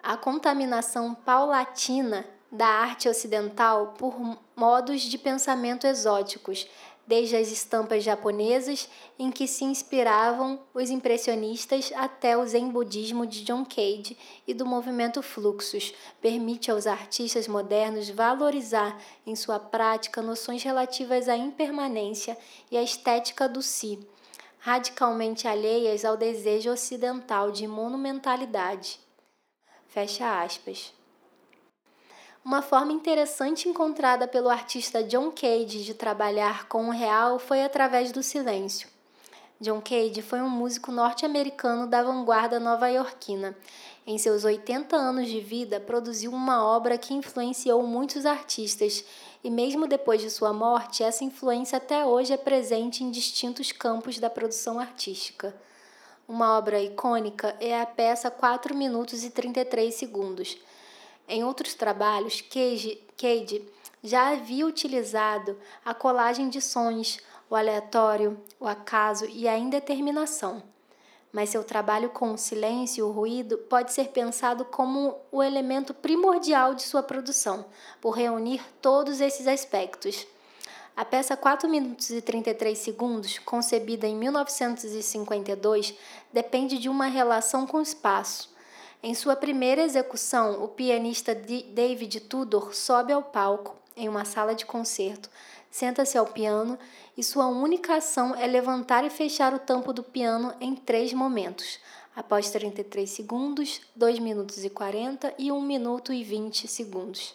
A 0.02 0.16
contaminação 0.16 1.14
paulatina 1.14 2.24
da 2.50 2.66
arte 2.66 3.06
ocidental 3.06 3.94
por 3.98 4.16
modos 4.56 5.02
de 5.02 5.18
pensamento 5.18 5.86
exóticos 5.86 6.66
desde 7.06 7.36
as 7.36 7.52
estampas 7.52 8.02
japonesas 8.02 8.88
em 9.18 9.30
que 9.30 9.46
se 9.46 9.64
inspiravam 9.64 10.60
os 10.74 10.90
impressionistas 10.90 11.92
até 11.94 12.36
o 12.36 12.44
Zen 12.46 12.68
budismo 12.70 13.26
de 13.26 13.44
John 13.44 13.64
Cage 13.64 14.16
e 14.46 14.52
do 14.52 14.66
movimento 14.66 15.22
Fluxus, 15.22 15.94
permite 16.20 16.70
aos 16.70 16.86
artistas 16.86 17.46
modernos 17.46 18.08
valorizar 18.08 19.00
em 19.26 19.36
sua 19.36 19.60
prática 19.60 20.20
noções 20.20 20.62
relativas 20.62 21.28
à 21.28 21.36
impermanência 21.36 22.36
e 22.70 22.76
à 22.76 22.82
estética 22.82 23.48
do 23.48 23.62
si, 23.62 24.00
radicalmente 24.58 25.46
alheias 25.46 26.04
ao 26.04 26.16
desejo 26.16 26.72
ocidental 26.72 27.52
de 27.52 27.68
monumentalidade. 27.68 28.98
Fecha 29.86 30.42
aspas. 30.42 30.95
Uma 32.46 32.62
forma 32.62 32.92
interessante 32.92 33.68
encontrada 33.68 34.28
pelo 34.28 34.48
artista 34.48 35.02
John 35.02 35.32
Cage 35.32 35.82
de 35.82 35.94
trabalhar 35.94 36.68
com 36.68 36.86
o 36.86 36.92
real 36.92 37.40
foi 37.40 37.64
através 37.64 38.12
do 38.12 38.22
silêncio. 38.22 38.88
John 39.60 39.80
Cage 39.80 40.22
foi 40.22 40.40
um 40.40 40.48
músico 40.48 40.92
norte-americano 40.92 41.88
da 41.88 42.04
vanguarda 42.04 42.60
nova-iorquina. 42.60 43.58
Em 44.06 44.16
seus 44.16 44.44
80 44.44 44.94
anos 44.94 45.26
de 45.26 45.40
vida, 45.40 45.80
produziu 45.80 46.30
uma 46.30 46.64
obra 46.64 46.96
que 46.96 47.12
influenciou 47.12 47.82
muitos 47.82 48.24
artistas, 48.24 49.04
e 49.42 49.50
mesmo 49.50 49.88
depois 49.88 50.20
de 50.20 50.30
sua 50.30 50.52
morte, 50.52 51.02
essa 51.02 51.24
influência 51.24 51.78
até 51.78 52.06
hoje 52.06 52.32
é 52.32 52.36
presente 52.36 53.02
em 53.02 53.10
distintos 53.10 53.72
campos 53.72 54.20
da 54.20 54.30
produção 54.30 54.78
artística. 54.78 55.52
Uma 56.28 56.56
obra 56.56 56.80
icônica 56.80 57.56
é 57.58 57.80
a 57.80 57.86
peça 57.86 58.30
4 58.30 58.72
minutos 58.72 59.24
e 59.24 59.30
33 59.30 59.92
segundos 59.92 60.56
em 61.28 61.42
outros 61.42 61.74
trabalhos, 61.74 62.40
Cage, 62.40 63.02
Cage 63.16 63.66
já 64.02 64.30
havia 64.30 64.66
utilizado 64.66 65.58
a 65.84 65.92
colagem 65.92 66.48
de 66.48 66.60
sons, 66.60 67.18
o 67.50 67.56
aleatório, 67.56 68.40
o 68.60 68.66
acaso 68.66 69.26
e 69.26 69.48
a 69.48 69.58
indeterminação. 69.58 70.62
Mas 71.32 71.50
seu 71.50 71.64
trabalho 71.64 72.10
com 72.10 72.32
o 72.32 72.38
silêncio 72.38 73.00
e 73.00 73.02
o 73.02 73.10
ruído 73.10 73.58
pode 73.58 73.92
ser 73.92 74.08
pensado 74.08 74.64
como 74.64 75.16
o 75.32 75.42
elemento 75.42 75.92
primordial 75.92 76.74
de 76.74 76.82
sua 76.82 77.02
produção, 77.02 77.66
por 78.00 78.12
reunir 78.12 78.62
todos 78.80 79.20
esses 79.20 79.48
aspectos. 79.48 80.26
A 80.96 81.04
peça 81.04 81.36
4 81.36 81.68
minutos 81.68 82.08
e 82.10 82.22
33 82.22 82.78
segundos, 82.78 83.38
concebida 83.40 84.06
em 84.06 84.16
1952, 84.16 85.94
depende 86.32 86.78
de 86.78 86.88
uma 86.88 87.06
relação 87.06 87.66
com 87.66 87.78
o 87.78 87.82
espaço 87.82 88.55
em 89.02 89.14
sua 89.14 89.36
primeira 89.36 89.82
execução, 89.82 90.64
o 90.64 90.68
pianista 90.68 91.34
David 91.34 92.20
Tudor 92.20 92.74
sobe 92.74 93.12
ao 93.12 93.22
palco 93.22 93.76
em 93.96 94.08
uma 94.08 94.24
sala 94.24 94.54
de 94.54 94.66
concerto, 94.66 95.30
senta-se 95.70 96.18
ao 96.18 96.26
piano 96.26 96.78
e 97.16 97.22
sua 97.22 97.46
única 97.46 97.96
ação 97.96 98.34
é 98.34 98.46
levantar 98.46 99.04
e 99.04 99.10
fechar 99.10 99.54
o 99.54 99.58
tampo 99.58 99.92
do 99.92 100.02
piano 100.02 100.54
em 100.60 100.74
três 100.74 101.12
momentos, 101.12 101.78
após 102.14 102.50
33 102.50 103.08
segundos, 103.08 103.80
2 103.94 104.18
minutos 104.18 104.64
e 104.64 104.70
40 104.70 105.34
e 105.38 105.52
1 105.52 105.60
minuto 105.60 106.12
e 106.12 106.24
20 106.24 106.66
segundos. 106.66 107.34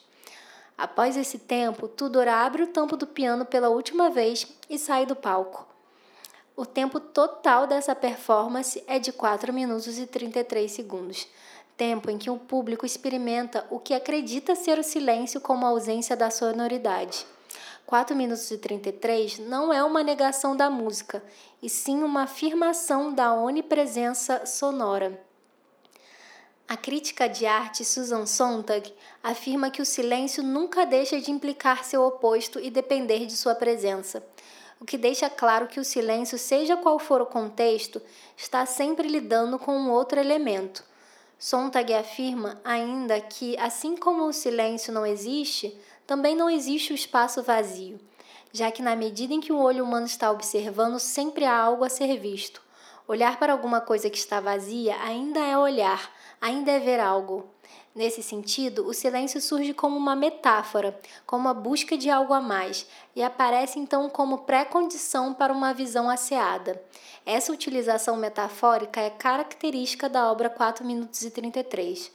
Após 0.78 1.16
esse 1.16 1.38
tempo, 1.38 1.88
Tudor 1.88 2.28
abre 2.28 2.64
o 2.64 2.68
tampo 2.68 2.98
do 2.98 3.06
piano 3.06 3.46
pela 3.46 3.70
última 3.70 4.10
vez 4.10 4.48
e 4.70 4.80
sai 4.80 5.06
do 5.06 5.16
palco. 5.16 5.68
O 6.56 6.66
tempo 6.66 7.00
total 7.00 7.66
dessa 7.66 7.96
performance 7.96 8.84
é 8.88 9.00
de 9.00 9.12
4 9.12 9.54
minutos 9.54 9.98
e 9.98 10.06
33 10.06 10.72
segundos 10.72 11.28
tempo 11.82 12.12
em 12.12 12.18
que 12.20 12.30
o 12.30 12.38
público 12.38 12.86
experimenta 12.86 13.66
o 13.72 13.80
que 13.80 13.96
acredita 13.96 14.54
ser 14.54 14.78
o 14.78 14.84
silêncio 14.84 15.42
como 15.42 15.66
ausência 15.66 16.16
da 16.16 16.30
sonoridade. 16.30 17.26
4 17.88 18.16
minutos 18.16 18.52
e 18.52 18.58
33 18.60 19.40
não 19.40 19.74
é 19.74 19.84
uma 19.84 20.04
negação 20.04 20.56
da 20.56 20.70
música, 20.70 21.24
e 21.60 21.68
sim 21.68 22.04
uma 22.04 22.26
afirmação 22.26 23.12
da 23.12 23.34
onipresença 23.34 24.46
sonora. 24.46 25.20
A 26.68 26.78
crítica 26.78 27.28
de 27.28 27.48
arte 27.48 27.84
Susan 27.84 28.28
Sontag 28.28 28.94
afirma 29.24 29.72
que 29.72 29.82
o 29.82 29.86
silêncio 29.86 30.44
nunca 30.44 30.86
deixa 30.86 31.20
de 31.20 31.32
implicar 31.32 31.84
seu 31.84 32.04
oposto 32.04 32.60
e 32.60 32.70
depender 32.70 33.26
de 33.26 33.36
sua 33.36 33.56
presença, 33.56 34.24
o 34.80 34.86
que 34.86 35.00
deixa 35.00 35.32
claro 35.32 35.66
que 35.66 35.80
o 35.80 35.84
silêncio, 35.84 36.38
seja 36.38 36.78
qual 36.78 37.00
for 37.00 37.22
o 37.22 37.26
contexto, 37.26 38.00
está 38.38 38.68
sempre 38.68 39.08
lidando 39.08 39.58
com 39.58 39.76
um 39.76 39.90
outro 39.90 40.20
elemento, 40.20 40.91
Sontag 41.44 41.92
afirma 41.92 42.62
ainda 42.64 43.20
que, 43.20 43.58
assim 43.58 43.98
como 43.98 44.26
o 44.26 44.32
silêncio 44.32 44.94
não 44.94 45.04
existe, 45.04 45.76
também 46.06 46.36
não 46.36 46.48
existe 46.48 46.94
o 46.94 46.96
espaço 46.96 47.42
vazio, 47.42 48.00
já 48.54 48.70
que, 48.70 48.84
na 48.84 48.96
medida 48.96 49.34
em 49.34 49.40
que 49.40 49.52
o 49.52 49.58
olho 49.58 49.84
humano 49.84 50.06
está 50.06 50.30
observando, 50.30 51.00
sempre 51.00 51.44
há 51.44 51.58
algo 51.58 51.84
a 51.84 51.90
ser 51.90 52.16
visto. 52.20 52.62
Olhar 53.08 53.40
para 53.40 53.54
alguma 53.54 53.82
coisa 53.82 54.08
que 54.08 54.20
está 54.20 54.40
vazia 54.40 54.96
ainda 55.02 55.40
é 55.40 55.58
olhar, 55.58 56.12
ainda 56.40 56.74
é 56.74 56.78
ver 56.78 57.00
algo. 57.00 57.50
Nesse 57.94 58.24
sentido, 58.24 58.88
o 58.88 58.94
silêncio 58.94 59.42
surge 59.42 59.74
como 59.74 59.98
uma 59.98 60.16
metáfora, 60.16 60.98
como 61.26 61.50
a 61.50 61.54
busca 61.54 61.98
de 61.98 62.10
algo 62.10 62.34
a 62.34 62.40
mais, 62.40 62.88
e 63.14 63.22
aparece 63.22 63.80
então 63.80 64.10
como 64.10 64.40
pré-condição 64.40 65.34
para 65.34 65.52
uma 65.52 65.74
visão 65.74 66.10
asseada. 66.10 66.82
Essa 67.26 67.52
utilização 67.52 68.16
metafórica 68.16 69.02
é 69.02 69.10
característica 69.10 70.08
da 70.08 70.32
obra 70.32 70.50
4 70.50 70.86
minutos 70.86 71.22
e 71.24 71.30
33. 71.30 72.10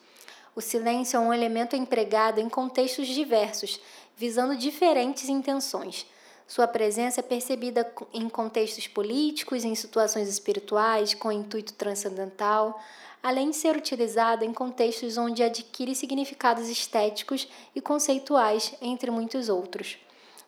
O 0.55 0.63
silêncio 0.63 1.19
é 1.19 1.21
um 1.21 1.35
elemento 1.35 1.77
empregado 1.77 2.41
em 2.41 2.49
contextos 2.49 3.07
diversos, 3.09 3.79
visando 4.17 4.57
diferentes 4.57 5.29
intenções. 5.29 6.07
Sua 6.49 6.67
presença 6.67 7.21
é 7.21 7.23
percebida 7.23 7.93
em 8.15 8.31
contextos 8.31 8.87
políticos, 8.87 9.63
em 9.63 9.75
situações 9.75 10.27
espirituais, 10.27 11.13
com 11.13 11.31
intuito 11.31 11.75
transcendental 11.75 12.81
além 13.27 13.51
de 13.51 13.57
ser 13.57 13.77
utilizado 13.77 14.45
em 14.45 14.53
contextos 14.53 15.19
onde 15.19 15.43
adquire 15.43 15.97
significados 15.97 16.69
estéticos 16.69 17.49
e 17.75 17.81
conceituais, 17.81 18.73
entre 18.81 19.11
muitos 19.11 19.49
outros. 19.49 19.99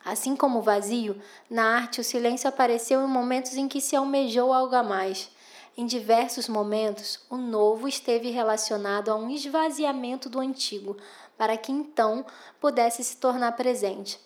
Assim 0.04 0.36
como 0.36 0.60
o 0.60 0.62
vazio, 0.62 1.20
na 1.50 1.74
arte 1.74 2.00
o 2.00 2.04
silêncio 2.04 2.48
apareceu 2.48 3.02
em 3.02 3.08
momentos 3.08 3.56
em 3.56 3.66
que 3.66 3.80
se 3.80 3.96
almejou 3.96 4.52
algo 4.52 4.76
a 4.76 4.84
mais. 4.84 5.28
Em 5.76 5.86
diversos 5.86 6.48
momentos, 6.48 7.18
o 7.28 7.36
novo 7.36 7.88
esteve 7.88 8.30
relacionado 8.30 9.08
a 9.08 9.16
um 9.16 9.28
esvaziamento 9.28 10.28
do 10.28 10.38
antigo, 10.38 10.96
para 11.36 11.56
que 11.56 11.72
então 11.72 12.24
pudesse 12.60 13.02
se 13.02 13.16
tornar 13.16 13.56
presente. 13.56 14.20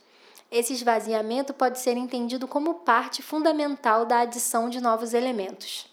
Esse 0.51 0.75
esvaziamento 0.75 1.55
pode 1.55 1.79
ser 1.79 1.97
entendido 1.97 2.47
como 2.47 2.81
parte 2.81 3.23
fundamental 3.23 4.05
da 4.05 4.19
adição 4.19 4.69
de 4.69 4.79
novos 4.79 5.15
elementos. 5.15 5.91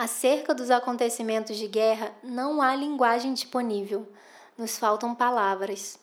Acerca 0.00 0.54
dos 0.54 0.70
acontecimentos 0.70 1.58
de 1.58 1.68
guerra, 1.68 2.10
não 2.22 2.62
há 2.62 2.74
linguagem 2.74 3.34
disponível. 3.34 4.08
Nos 4.56 4.78
faltam 4.78 5.14
palavras. 5.14 5.98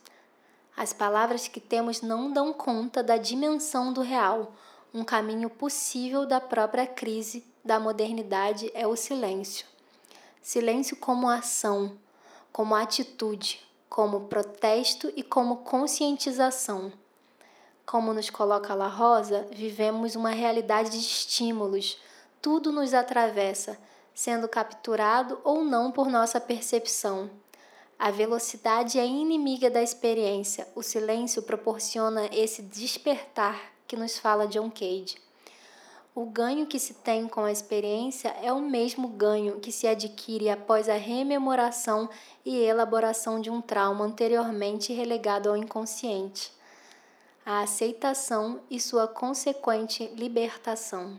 As 0.77 0.93
palavras 0.93 1.47
que 1.47 1.59
temos 1.59 2.03
não 2.03 2.31
dão 2.31 2.53
conta 2.53 3.01
da 3.01 3.17
dimensão 3.17 3.91
do 3.91 4.01
real. 4.01 4.53
Um 4.93 5.03
caminho 5.03 5.49
possível 5.49 6.27
da 6.27 6.39
própria 6.39 6.85
crise 6.85 7.43
da 7.65 7.79
modernidade 7.79 8.69
é 8.75 8.85
o 8.85 8.95
silêncio. 8.95 9.65
Silêncio 10.43 10.95
como 10.97 11.27
ação, 11.27 11.97
como 12.51 12.75
atitude, 12.75 13.65
como 13.89 14.27
protesto 14.27 15.11
e 15.15 15.23
como 15.23 15.63
conscientização. 15.63 16.93
Como 17.83 18.13
nos 18.13 18.29
coloca 18.29 18.75
La 18.75 18.89
Rosa, 18.89 19.47
vivemos 19.49 20.15
uma 20.15 20.29
realidade 20.29 20.91
de 20.91 20.99
estímulos. 20.99 21.97
Tudo 22.41 22.71
nos 22.71 22.93
atravessa, 22.93 23.77
sendo 24.13 24.47
capturado 24.47 25.39
ou 25.43 25.63
não 25.63 25.91
por 25.91 26.07
nossa 26.07 26.39
percepção. 26.39 27.29
A 27.99 28.11
velocidade 28.11 28.99
é 28.99 29.05
inimiga 29.05 29.69
da 29.69 29.81
experiência. 29.81 30.67
O 30.75 30.83
silêncio 30.83 31.41
proporciona 31.43 32.25
esse 32.31 32.61
despertar 32.61 33.59
que 33.87 33.95
nos 33.95 34.17
fala 34.17 34.47
John 34.47 34.69
Cage. 34.69 35.17
O 36.13 36.25
ganho 36.25 36.65
que 36.65 36.79
se 36.79 36.95
tem 36.95 37.27
com 37.27 37.41
a 37.41 37.51
experiência 37.51 38.29
é 38.41 38.51
o 38.51 38.61
mesmo 38.61 39.07
ganho 39.07 39.59
que 39.59 39.71
se 39.71 39.87
adquire 39.87 40.49
após 40.49 40.89
a 40.89 40.95
rememoração 40.95 42.09
e 42.45 42.57
elaboração 42.57 43.39
de 43.39 43.49
um 43.49 43.61
trauma 43.61 44.05
anteriormente 44.05 44.93
relegado 44.93 45.49
ao 45.49 45.57
inconsciente 45.57 46.57
a 47.49 47.61
aceitação 47.61 48.59
e 48.69 48.77
sua 48.77 49.07
consequente 49.07 50.05
libertação. 50.17 51.17